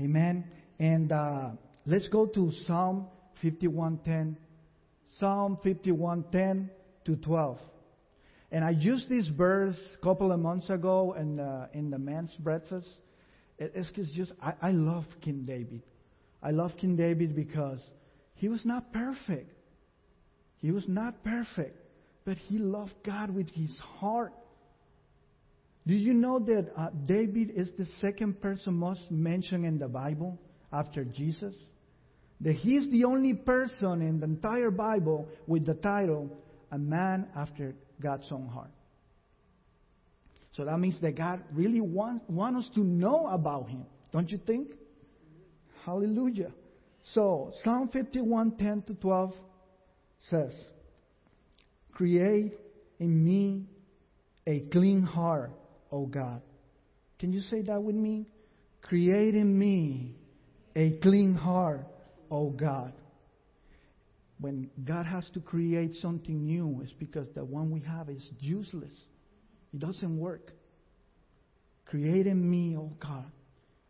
[0.00, 0.44] Amen.
[0.78, 1.50] And uh,
[1.84, 3.06] let's go to Psalm
[3.42, 4.36] 51:10.
[5.18, 6.70] Psalm 51:10
[7.04, 7.58] to 12.
[8.50, 12.34] And I used this verse a couple of months ago in, uh, in the men's
[12.36, 12.88] breakfast.
[13.58, 15.82] It's just, I, I love King David.
[16.42, 17.80] I love King David because
[18.34, 19.52] he was not perfect.
[20.58, 21.76] He was not perfect,
[22.24, 24.32] but he loved God with his heart.
[25.86, 30.38] Do you know that uh, David is the second person most mentioned in the Bible
[30.72, 31.54] after Jesus?
[32.40, 36.30] That he's the only person in the entire Bible with the title,
[36.70, 38.70] A Man After God's Own Heart.
[40.52, 43.84] So that means that God really wants want us to know about Him.
[44.12, 44.72] Don't you think?
[45.84, 46.52] Hallelujah.
[47.14, 49.34] So, Psalm 51, 10 to 12
[50.30, 50.52] says,
[51.92, 52.52] Create
[52.98, 53.66] in me
[54.46, 55.52] a clean heart,
[55.90, 56.42] O God.
[57.18, 58.26] Can you say that with me?
[58.82, 60.14] Create in me
[60.76, 61.86] a clean heart,
[62.30, 62.92] O God.
[64.40, 68.94] When God has to create something new, it's because the one we have is useless.
[69.74, 70.52] It doesn't work.
[71.86, 73.30] Create in me, oh God,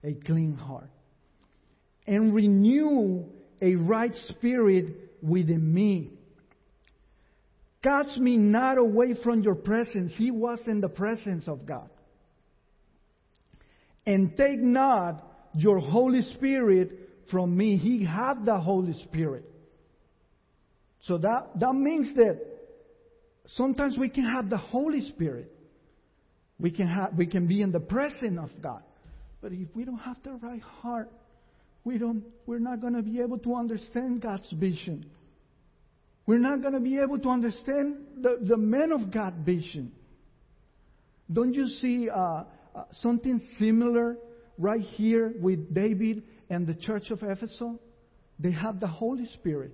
[0.02, 0.90] a clean heart
[2.08, 3.26] and renew
[3.60, 4.86] a right spirit
[5.22, 6.10] within me.
[7.82, 10.12] Catch me not away from your presence.
[10.16, 11.90] He was in the presence of God.
[14.06, 15.22] And take not
[15.54, 17.76] your Holy Spirit from me.
[17.76, 19.44] He had the Holy Spirit.
[21.02, 22.40] So that, that means that
[23.48, 25.52] sometimes we can have the Holy Spirit.
[26.58, 28.82] We can, have, we can be in the presence of God.
[29.40, 31.08] But if we don't have the right heart,
[31.84, 35.06] we don't, we're not going to be able to understand God's vision.
[36.26, 39.92] We're not going to be able to understand the, the men of God vision.
[41.32, 42.44] Don't you see uh, uh,
[43.00, 44.16] something similar
[44.58, 47.62] right here with David and the church of Ephesus?
[48.38, 49.72] They have the Holy Spirit.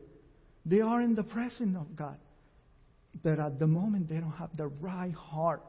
[0.64, 2.16] They are in the presence of God.
[3.22, 5.62] But at the moment, they don't have the right heart.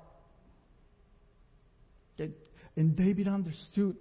[2.77, 3.95] And David understood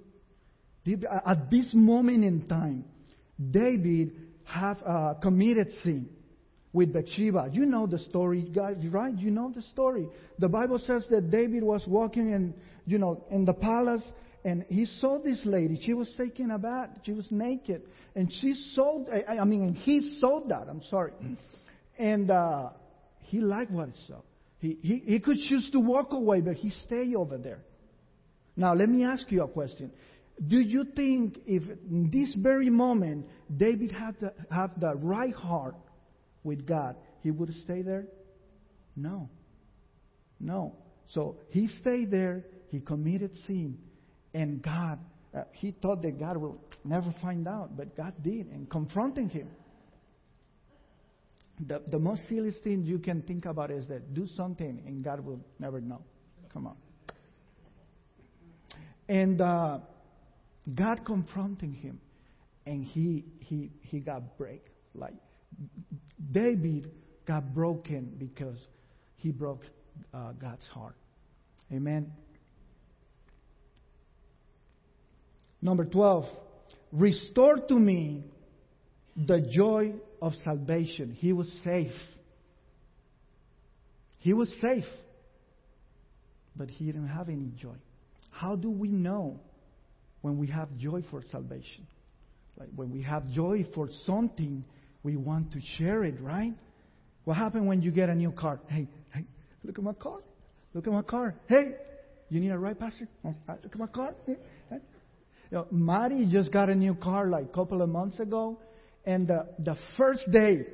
[0.86, 2.84] at this moment in time,
[3.50, 4.12] David
[4.44, 6.08] have uh, committed sin
[6.72, 7.48] with Bathsheba.
[7.52, 9.16] You know the story, guys, right?
[9.16, 10.08] You know the story.
[10.38, 14.02] The Bible says that David was walking in, you know, in the palace
[14.44, 15.80] and he saw this lady.
[15.82, 16.90] She was taking a bath.
[17.04, 17.82] She was naked.
[18.14, 20.66] And she saw, I, mean, he saw that.
[20.68, 21.12] I'm sorry.
[21.98, 22.68] And uh,
[23.20, 24.20] he liked what he saw.
[24.58, 27.64] He, he, he could choose to walk away, but he stayed over there.
[28.54, 29.90] Now, let me ask you a question.
[30.46, 33.26] Do you think if in this very moment
[33.56, 34.16] David had
[34.50, 35.76] have the right heart
[36.42, 38.06] with God, he would stay there?
[38.96, 39.30] No.
[40.40, 40.76] No.
[41.08, 43.78] So he stayed there, he committed sin,
[44.34, 44.98] and God,
[45.34, 49.48] uh, he thought that God will never find out, but God did, and confronting him.
[51.66, 55.24] The, the most silliest thing you can think about is that do something and God
[55.24, 56.02] will never know.
[56.52, 56.76] Come on.
[59.08, 59.78] And uh,
[60.74, 62.00] God confronting him,
[62.66, 64.64] and he he he got break.
[64.94, 65.14] Like
[66.32, 66.90] David
[67.26, 68.56] got broken because
[69.16, 69.62] he broke
[70.14, 70.96] uh, God's heart.
[71.72, 72.12] Amen.
[75.64, 76.26] Number 12,
[76.92, 78.22] restore to me
[79.16, 81.10] the joy of salvation.
[81.10, 81.90] He was safe.
[84.18, 84.84] He was safe,
[86.54, 87.74] but he didn't have any joy.
[88.30, 89.40] How do we know
[90.24, 91.86] when we have joy for salvation.
[92.56, 94.64] Like when we have joy for something,
[95.02, 96.54] we want to share it, right?
[97.24, 98.58] What happened when you get a new car?
[98.66, 99.26] Hey, hey,
[99.64, 100.20] look at my car.
[100.72, 101.34] Look at my car.
[101.46, 101.76] Hey,
[102.30, 103.06] you need a ride, Pastor?
[103.22, 104.14] Oh, look at my car.
[105.50, 108.58] You know, Mari just got a new car like a couple of months ago,
[109.04, 110.66] and the, the first day,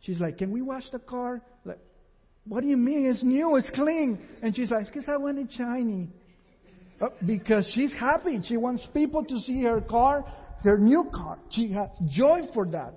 [0.00, 1.78] she's like, "Can we wash the car?" Like,
[2.46, 3.06] what do you mean?
[3.06, 4.18] It's new, it's clean.
[4.42, 6.08] And she's like, "Cause I want it shiny."
[7.00, 8.40] Uh, because she's happy.
[8.44, 10.24] She wants people to see her car,
[10.62, 11.38] her new car.
[11.50, 12.94] She has joy for that.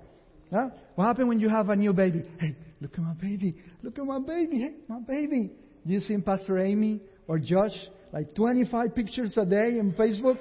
[0.52, 0.68] Huh?
[0.94, 2.22] What happens when you have a new baby?
[2.38, 3.56] Hey, look at my baby.
[3.82, 4.58] Look at my baby.
[4.58, 5.52] Hey, my baby.
[5.86, 7.72] You seen Pastor Amy or Josh
[8.12, 10.38] like 25 pictures a day in Facebook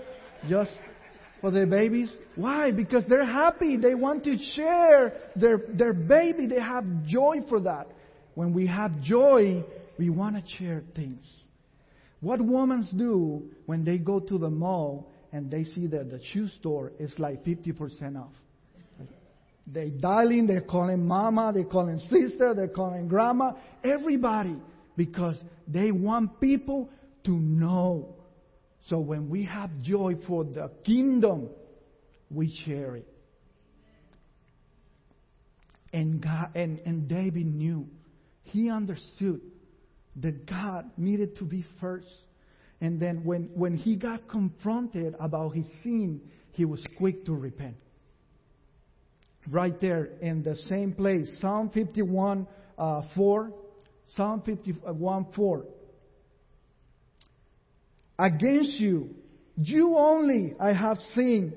[0.49, 0.71] just
[1.41, 2.11] for their babies?
[2.35, 2.71] Why?
[2.71, 3.77] Because they're happy.
[3.77, 6.47] They want to share their, their baby.
[6.47, 7.87] They have joy for that.
[8.35, 9.63] When we have joy,
[9.99, 11.23] we want to share things.
[12.21, 16.47] What women do when they go to the mall and they see that the shoe
[16.47, 18.31] store is like 50% off.
[19.65, 24.55] They dialing, they're calling mama, they're calling sister, they're calling grandma, everybody,
[24.95, 25.37] because
[25.67, 26.89] they want people
[27.25, 28.15] to know.
[28.89, 31.49] So when we have joy for the kingdom,
[32.29, 33.07] we share it.
[35.93, 37.87] And God and, and David knew.
[38.43, 39.41] He understood
[40.17, 42.11] that God needed to be first.
[42.81, 46.19] And then when, when he got confronted about his sin,
[46.51, 47.77] he was quick to repent.
[49.49, 53.53] Right there in the same place, Psalm 51 uh, 4.
[54.15, 55.65] Psalm 51 4.
[58.19, 59.15] Against you,
[59.57, 61.53] you only I have sinned.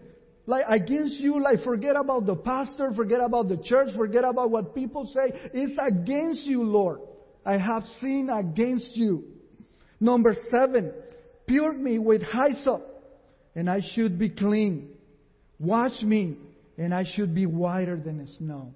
[0.47, 4.75] Like against you, like forget about the pastor, forget about the church, forget about what
[4.75, 5.33] people say.
[5.53, 7.01] It's against you, Lord.
[7.45, 9.25] I have sinned against you.
[9.99, 10.93] Number seven,
[11.47, 12.83] Pure me with hyssop,
[13.55, 14.91] and I should be clean.
[15.59, 16.37] Wash me,
[16.77, 18.75] and I should be whiter than snow.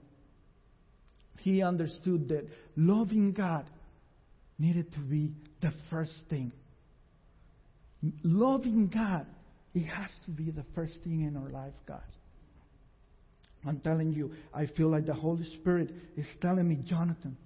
[1.38, 3.66] He understood that loving God
[4.58, 6.52] needed to be the first thing.
[8.22, 9.26] Loving God,
[9.74, 12.02] it has to be the first thing in our life, God.
[13.66, 17.36] I'm telling you, I feel like the Holy Spirit is telling me, Jonathan,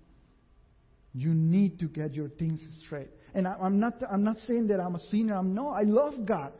[1.12, 3.09] you need to get your things straight.
[3.34, 5.34] And I, am not, I'm not saying that I'm a sinner.
[5.34, 6.52] I'm no, I love God.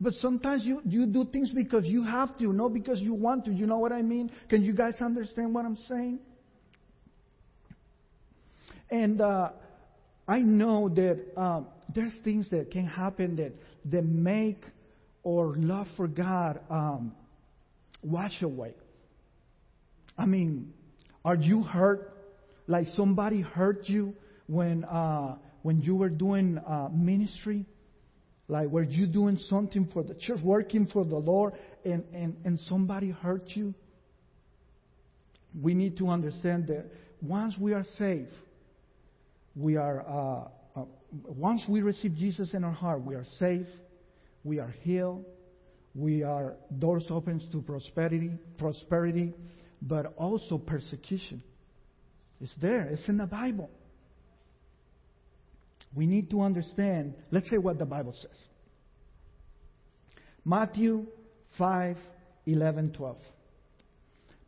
[0.00, 3.52] But sometimes you, you do things because you have to, not because you want to.
[3.52, 4.30] You know what I mean?
[4.48, 6.20] Can you guys understand what I'm saying?
[8.90, 9.50] And uh,
[10.26, 13.52] I know that um, there's things that can happen that,
[13.86, 14.62] that make
[15.26, 17.12] our love for God um,
[18.02, 18.74] wash away.
[20.16, 20.72] I mean,
[21.24, 22.14] are you hurt?
[22.66, 24.14] Like somebody hurt you
[24.46, 27.66] when uh, when you were doing uh, ministry?
[28.48, 31.52] Like, were you doing something for the church, working for the Lord,
[31.84, 33.74] and, and, and somebody hurt you?
[35.60, 36.86] We need to understand that
[37.20, 38.32] once we are saved,
[39.54, 40.48] we are, uh,
[41.12, 43.66] once we receive Jesus in our heart, we are safe,
[44.44, 45.24] we are healed,
[45.94, 49.34] we are doors opens to prosperity, prosperity,
[49.80, 51.42] but also persecution.
[52.40, 52.82] It's there.
[52.82, 53.70] It's in the Bible
[55.94, 58.30] we need to understand, let's say what the Bible says.
[60.44, 61.06] Matthew
[61.56, 61.96] 5,
[62.46, 63.16] 11, 12.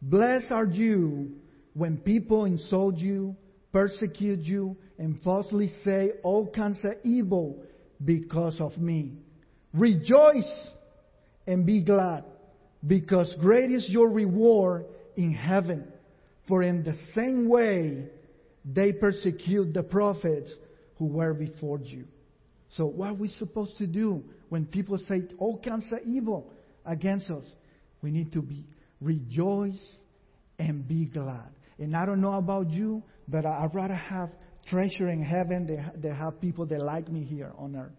[0.03, 1.33] Blessed are you
[1.75, 3.37] when people insult you,
[3.73, 7.57] persecute you, and falsely say all kinds of evil
[8.05, 9.15] because of me.
[9.73, 10.69] Rejoice
[11.47, 12.25] and be glad,
[12.87, 14.85] because great is your reward
[15.17, 15.91] in heaven.
[16.47, 18.09] For in the same way
[18.63, 20.51] they persecute the prophets
[20.99, 22.05] who were before you.
[22.77, 26.53] So, what are we supposed to do when people say all kinds of evil
[26.85, 27.45] against us?
[28.03, 28.67] We need to be
[29.01, 29.81] rejoice
[30.59, 31.49] and be glad.
[31.79, 34.29] And I don't know about you, but I'd rather have
[34.71, 37.93] treasure in heaven They, than have people that like me here on earth.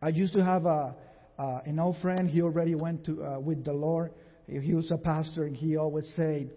[0.00, 0.94] I used to have a,
[1.38, 2.28] uh, an old friend.
[2.28, 4.12] He already went to uh, with the Lord.
[4.48, 6.50] He was a pastor, and he always said,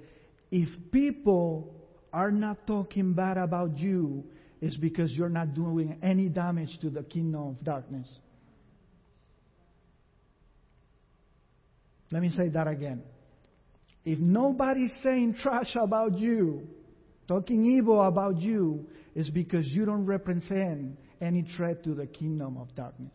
[0.51, 1.75] "If people
[2.11, 4.23] are not talking bad about you,
[4.61, 8.07] it's because you're not doing any damage to the kingdom of darkness.
[12.11, 13.03] Let me say that again.
[14.05, 16.67] If nobody's saying trash about you,
[17.27, 22.73] talking evil about you, is because you don't represent any threat to the kingdom of
[22.75, 23.11] darkness.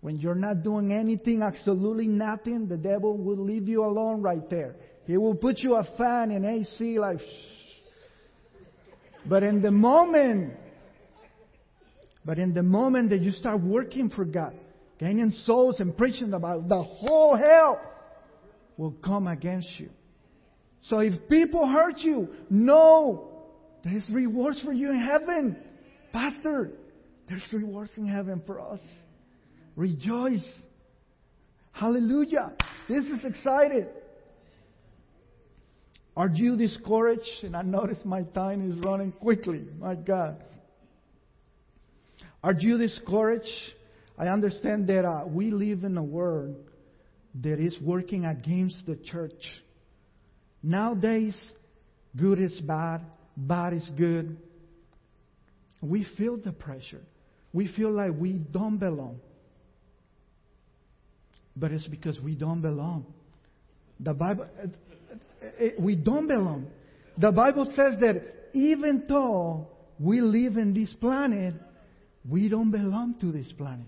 [0.00, 4.74] When you're not doing anything, absolutely nothing, the devil will leave you alone right there.
[5.06, 7.52] He will put you a fan in AC like, shh,
[9.26, 10.54] but in the moment,
[12.24, 14.54] but in the moment that you start working for God,
[14.98, 17.80] gaining souls and preaching about the whole hell
[18.76, 19.90] will come against you.
[20.88, 23.28] So if people hurt you, know
[23.84, 25.56] there's rewards for you in heaven.
[26.12, 26.72] Pastor,
[27.28, 28.80] there's rewards in heaven for us.
[29.76, 30.46] Rejoice.
[31.72, 32.52] Hallelujah.
[32.88, 33.86] This is exciting.
[36.16, 37.42] Are you discouraged?
[37.42, 39.64] And I notice my time is running quickly.
[39.78, 40.42] My God.
[42.44, 43.46] Are you discouraged?
[44.18, 46.56] I understand that uh, we live in a world
[47.40, 49.42] that is working against the church.
[50.62, 51.36] Nowadays,
[52.16, 53.00] good is bad,
[53.36, 54.36] bad is good.
[55.80, 57.02] We feel the pressure.
[57.52, 59.20] We feel like we don't belong.
[61.56, 63.06] But it's because we don't belong.
[64.00, 64.66] The Bible, eh,
[65.42, 66.68] eh, eh, we don't belong.
[67.18, 68.22] The Bible says that
[68.54, 69.66] even though
[69.98, 71.54] we live in this planet,
[72.28, 73.86] we don't belong to this planet.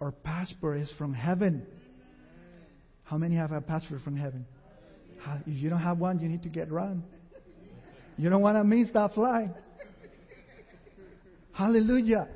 [0.00, 1.66] Our passport is from heaven.
[3.04, 4.46] How many have a passport from heaven?
[5.46, 7.02] If you don't have one, you need to get run.
[8.16, 9.50] You don't want to miss that flight.
[11.52, 12.28] Hallelujah.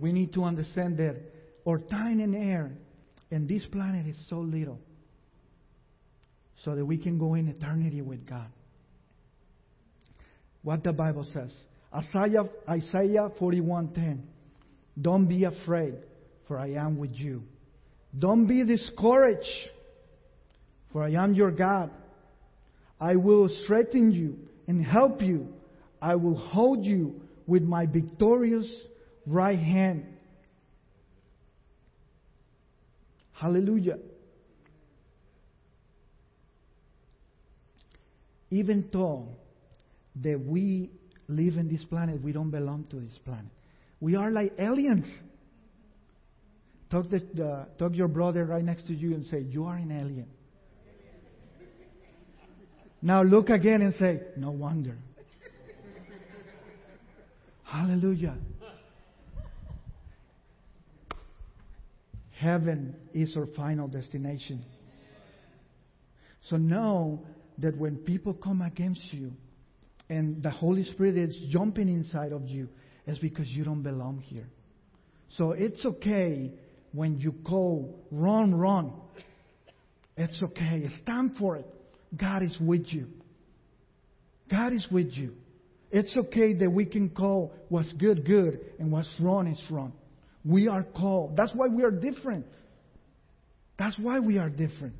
[0.00, 1.16] We need to understand that
[1.66, 2.72] our time and air
[3.30, 4.78] in this planet is so little
[6.64, 8.48] so that we can go in eternity with God.
[10.62, 11.52] What the Bible says.
[11.94, 14.22] Isaiah, Isaiah 41:10.
[15.00, 15.94] Don't be afraid,
[16.48, 17.42] for I am with you.
[18.18, 19.70] Don't be discouraged,
[20.96, 21.90] for I am your God.
[22.98, 25.48] I will strengthen you and help you.
[26.00, 28.66] I will hold you with my victorious
[29.26, 30.06] right hand.
[33.34, 33.98] Hallelujah.
[38.50, 39.28] Even though
[40.22, 40.88] that we
[41.28, 43.52] live in this planet, we don't belong to this planet.
[44.00, 45.04] We are like aliens.
[46.90, 50.28] Talk, the, talk your brother right next to you and say, You are an alien.
[53.06, 54.96] Now look again and say, No wonder.
[57.62, 58.36] Hallelujah.
[62.36, 64.64] Heaven is our final destination.
[66.50, 67.24] So know
[67.58, 69.30] that when people come against you
[70.08, 72.68] and the Holy Spirit is jumping inside of you,
[73.06, 74.48] it's because you don't belong here.
[75.28, 76.50] So it's okay
[76.90, 78.94] when you go, run, run.
[80.16, 80.88] It's okay.
[81.04, 81.66] Stand for it.
[82.14, 83.08] God is with you.
[84.50, 85.34] God is with you.
[85.90, 89.92] It's okay that we can call what's good, good, and what's wrong is wrong.
[90.44, 91.36] We are called.
[91.36, 92.46] That's why we are different.
[93.78, 94.94] That's why we are different.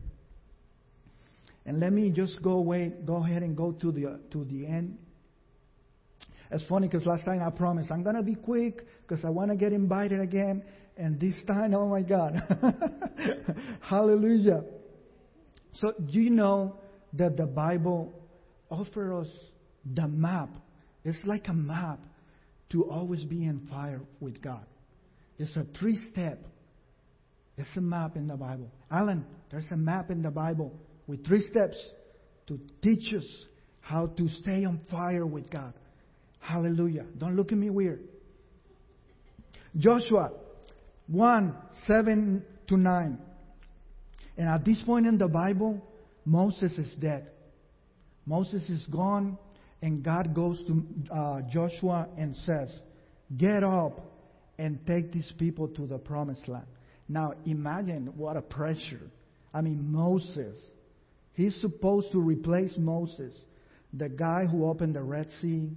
[1.64, 4.98] And let me just go away, go ahead and go to the to the end.
[6.50, 9.56] It's funny because last time I promised I'm gonna be quick because I want to
[9.56, 10.62] get invited again,
[10.96, 12.36] and this time, oh my God,
[13.80, 14.62] Hallelujah!
[15.74, 16.76] So do you know
[17.18, 18.12] that the Bible
[18.70, 19.34] offers us
[19.94, 20.50] the map?
[21.04, 22.00] It's like a map
[22.70, 24.64] to always be in fire with God.
[25.38, 26.44] It's a three step.
[27.56, 28.70] It's a map in the Bible.
[28.90, 30.72] Alan, there's a map in the Bible
[31.06, 31.76] with three steps
[32.48, 33.26] to teach us
[33.80, 35.72] how to stay on fire with God.
[36.40, 37.06] Hallelujah.
[37.18, 38.00] Don't look at me weird.
[39.76, 40.32] Joshua
[41.08, 41.54] 1
[41.86, 43.18] 7 to 9.
[44.38, 45.80] And at this point in the Bible,
[46.26, 47.28] Moses is dead.
[48.26, 49.38] Moses is gone,
[49.80, 52.74] and God goes to uh, Joshua and says,
[53.36, 54.00] Get up
[54.58, 56.66] and take these people to the promised land.
[57.08, 59.10] Now, imagine what a pressure.
[59.54, 60.56] I mean, Moses.
[61.34, 63.34] He's supposed to replace Moses,
[63.92, 65.70] the guy who opened the Red Sea,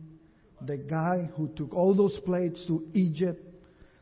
[0.66, 3.46] the guy who took all those plates to Egypt,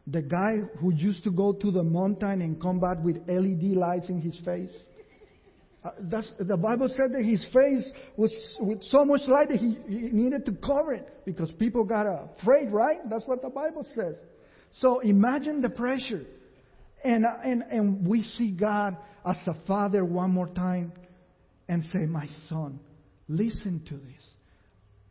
[0.06, 4.08] the guy who used to go to the mountain and come back with LED lights
[4.10, 4.72] in his face.
[5.88, 9.78] Uh, that's, the Bible said that his face was with so much light that he,
[9.88, 12.98] he needed to cover it because people got afraid, right?
[13.10, 14.16] That's what the Bible says.
[14.80, 16.26] So imagine the pressure.
[17.06, 20.92] And, uh, and, and we see God as a father one more time
[21.70, 22.82] and say, My son,
[23.30, 24.28] listen to this,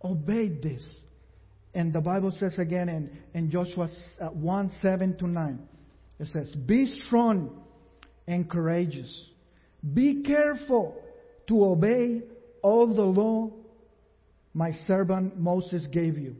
[0.04, 0.86] obey this.
[1.74, 3.88] And the Bible says again in, in Joshua
[4.20, 5.58] uh, 1 7 to 9,
[6.18, 7.62] it says, Be strong
[8.26, 9.30] and courageous.
[9.94, 11.00] Be careful
[11.48, 12.22] to obey
[12.62, 13.50] all the law
[14.56, 16.34] my servant Moses gave you.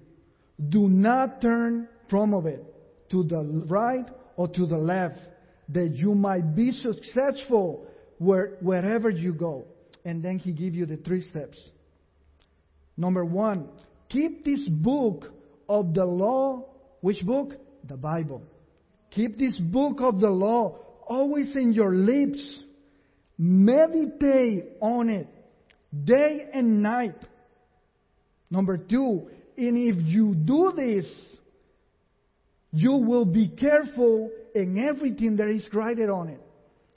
[0.70, 2.64] Do not turn from it
[3.10, 4.06] to the right
[4.36, 5.18] or to the left,
[5.68, 9.66] that you might be successful where, wherever you go.
[10.06, 11.58] And then he gives you the three steps.
[12.96, 13.68] Number one,
[14.08, 15.26] keep this book
[15.68, 16.64] of the law.
[17.02, 17.52] Which book?
[17.84, 18.42] The Bible.
[19.10, 22.60] Keep this book of the law always in your lips.
[23.38, 25.28] Meditate on it
[26.04, 27.16] day and night.
[28.50, 31.06] Number two, and if you do this,
[32.72, 36.40] you will be careful in everything that is written on it.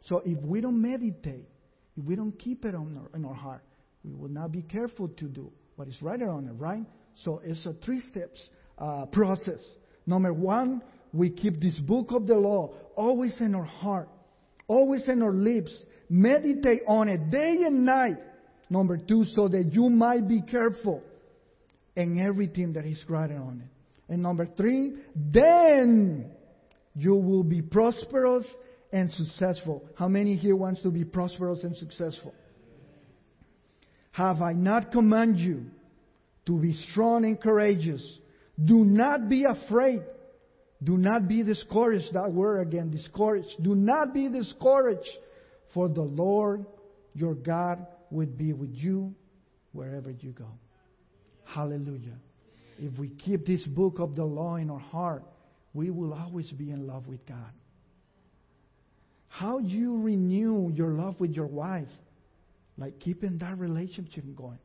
[0.07, 1.47] So if we don't meditate,
[1.97, 3.63] if we don't keep it on our, in our heart,
[4.03, 6.83] we will not be careful to do what is written on it, right?
[7.23, 8.39] So it's a three steps
[8.77, 9.59] uh, process.
[10.05, 10.81] Number one,
[11.13, 14.09] we keep this book of the law always in our heart,
[14.67, 15.71] always in our lips.
[16.09, 18.17] Meditate on it day and night.
[18.69, 21.03] Number two, so that you might be careful
[21.95, 24.13] in everything that is written on it.
[24.13, 26.31] And number three, then
[26.95, 28.45] you will be prosperous
[28.91, 29.83] and successful.
[29.95, 32.33] How many here wants to be prosperous and successful?
[34.11, 35.65] Have I not commanded you
[36.47, 38.03] to be strong and courageous?
[38.63, 40.01] Do not be afraid.
[40.83, 42.13] Do not be discouraged.
[42.13, 43.61] That word again, discouraged.
[43.61, 45.09] Do not be discouraged,
[45.73, 46.65] for the Lord
[47.13, 49.13] your God will be with you
[49.71, 50.47] wherever you go.
[51.45, 52.17] Hallelujah.
[52.77, 55.23] If we keep this book of the law in our heart,
[55.73, 57.51] we will always be in love with God.
[59.27, 61.87] How do you renew your love with your wife?
[62.77, 64.59] Like keeping that relationship going.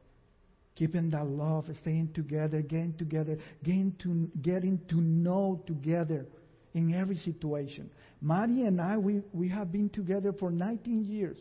[0.77, 6.27] Keeping that love, staying together, getting together, getting to, getting to know together
[6.75, 7.91] in every situation.
[8.20, 11.39] Maddie and I, we, we have been together for 19 years.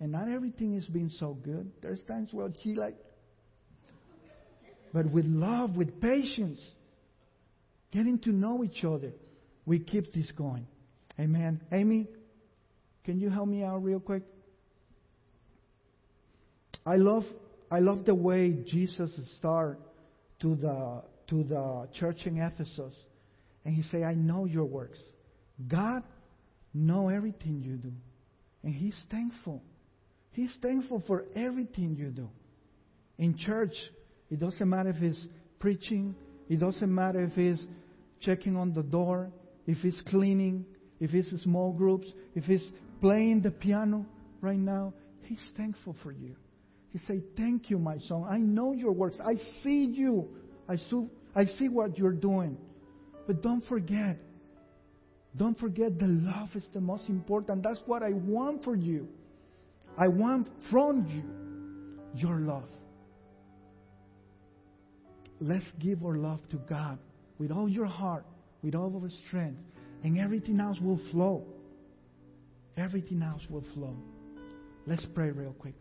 [0.00, 1.70] And not everything has been so good.
[1.82, 2.96] There's times where she like,
[4.92, 6.60] but with love, with patience,
[7.92, 9.12] getting to know each other,
[9.66, 10.66] we keep this going.
[11.18, 11.60] Amen.
[11.70, 12.08] Amy,
[13.04, 14.22] can you help me out real quick?
[16.86, 17.24] I love
[17.70, 19.80] I love the way Jesus started
[20.40, 22.94] to the to the church in Ephesus,
[23.64, 24.98] and he say, "I know your works.
[25.68, 26.02] God
[26.72, 27.92] know everything you do,
[28.62, 29.62] and He's thankful.
[30.32, 32.28] He's thankful for everything you do.
[33.18, 33.74] In church,
[34.30, 35.26] it doesn't matter if it's
[35.58, 36.14] preaching.
[36.48, 37.66] It doesn't matter if it's
[38.20, 39.30] checking on the door,
[39.66, 40.64] if it's cleaning,
[41.00, 42.64] if it's small groups, if it's
[43.00, 44.06] playing the piano
[44.40, 44.92] right now.
[45.22, 46.36] He's thankful for you.
[46.90, 48.24] He say, "Thank you, my son.
[48.28, 49.20] I know your works.
[49.20, 50.28] I see you.
[50.68, 52.56] I see what you're doing.
[53.30, 54.16] But don't forget.
[55.36, 57.62] Don't forget the love is the most important.
[57.62, 59.06] That's what I want for you.
[59.96, 62.68] I want from you your love.
[65.40, 66.98] Let's give our love to God
[67.38, 68.24] with all your heart,
[68.64, 69.60] with all our strength,
[70.02, 71.46] and everything else will flow.
[72.76, 73.94] Everything else will flow.
[74.88, 75.74] Let's pray real quick.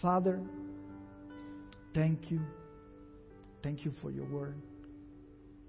[0.00, 0.40] Father,
[1.94, 2.40] thank you.
[3.62, 4.56] Thank you for your word.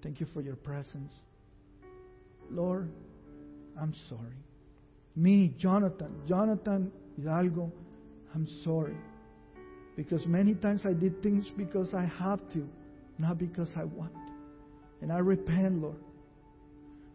[0.02, 1.12] Thank you for your presence.
[2.50, 2.90] Lord,
[3.80, 4.36] I'm sorry.
[5.14, 7.70] Me, Jonathan, Jonathan Hidalgo,
[8.34, 8.96] I'm sorry.
[9.96, 12.66] Because many times I did things because I have to,
[13.18, 14.12] not because I want.
[15.00, 15.96] And I repent, Lord.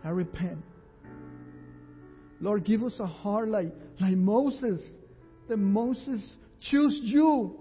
[0.03, 0.63] I repent.
[2.39, 4.81] Lord, give us a heart like, like Moses.
[5.47, 6.21] That Moses
[6.71, 7.57] chose you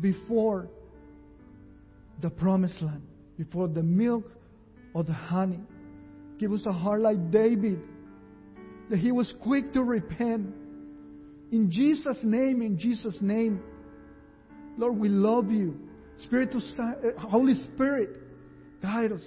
[0.00, 0.68] before
[2.22, 3.02] the promised land,
[3.36, 4.30] before the milk
[4.94, 5.60] or the honey.
[6.38, 7.80] Give us a heart like David,
[8.90, 10.54] that he was quick to repent.
[11.52, 13.62] In Jesus' name, in Jesus' name,
[14.76, 15.78] Lord, we love you.
[16.24, 18.10] Spirit of, uh, Holy Spirit,
[18.82, 19.26] guide us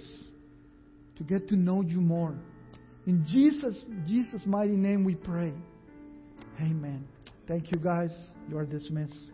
[1.16, 2.34] to get to know you more.
[3.06, 5.52] In Jesus, Jesus' mighty name we pray.
[6.60, 7.04] Amen.
[7.48, 8.10] Thank you guys.
[8.48, 9.29] You are dismissed.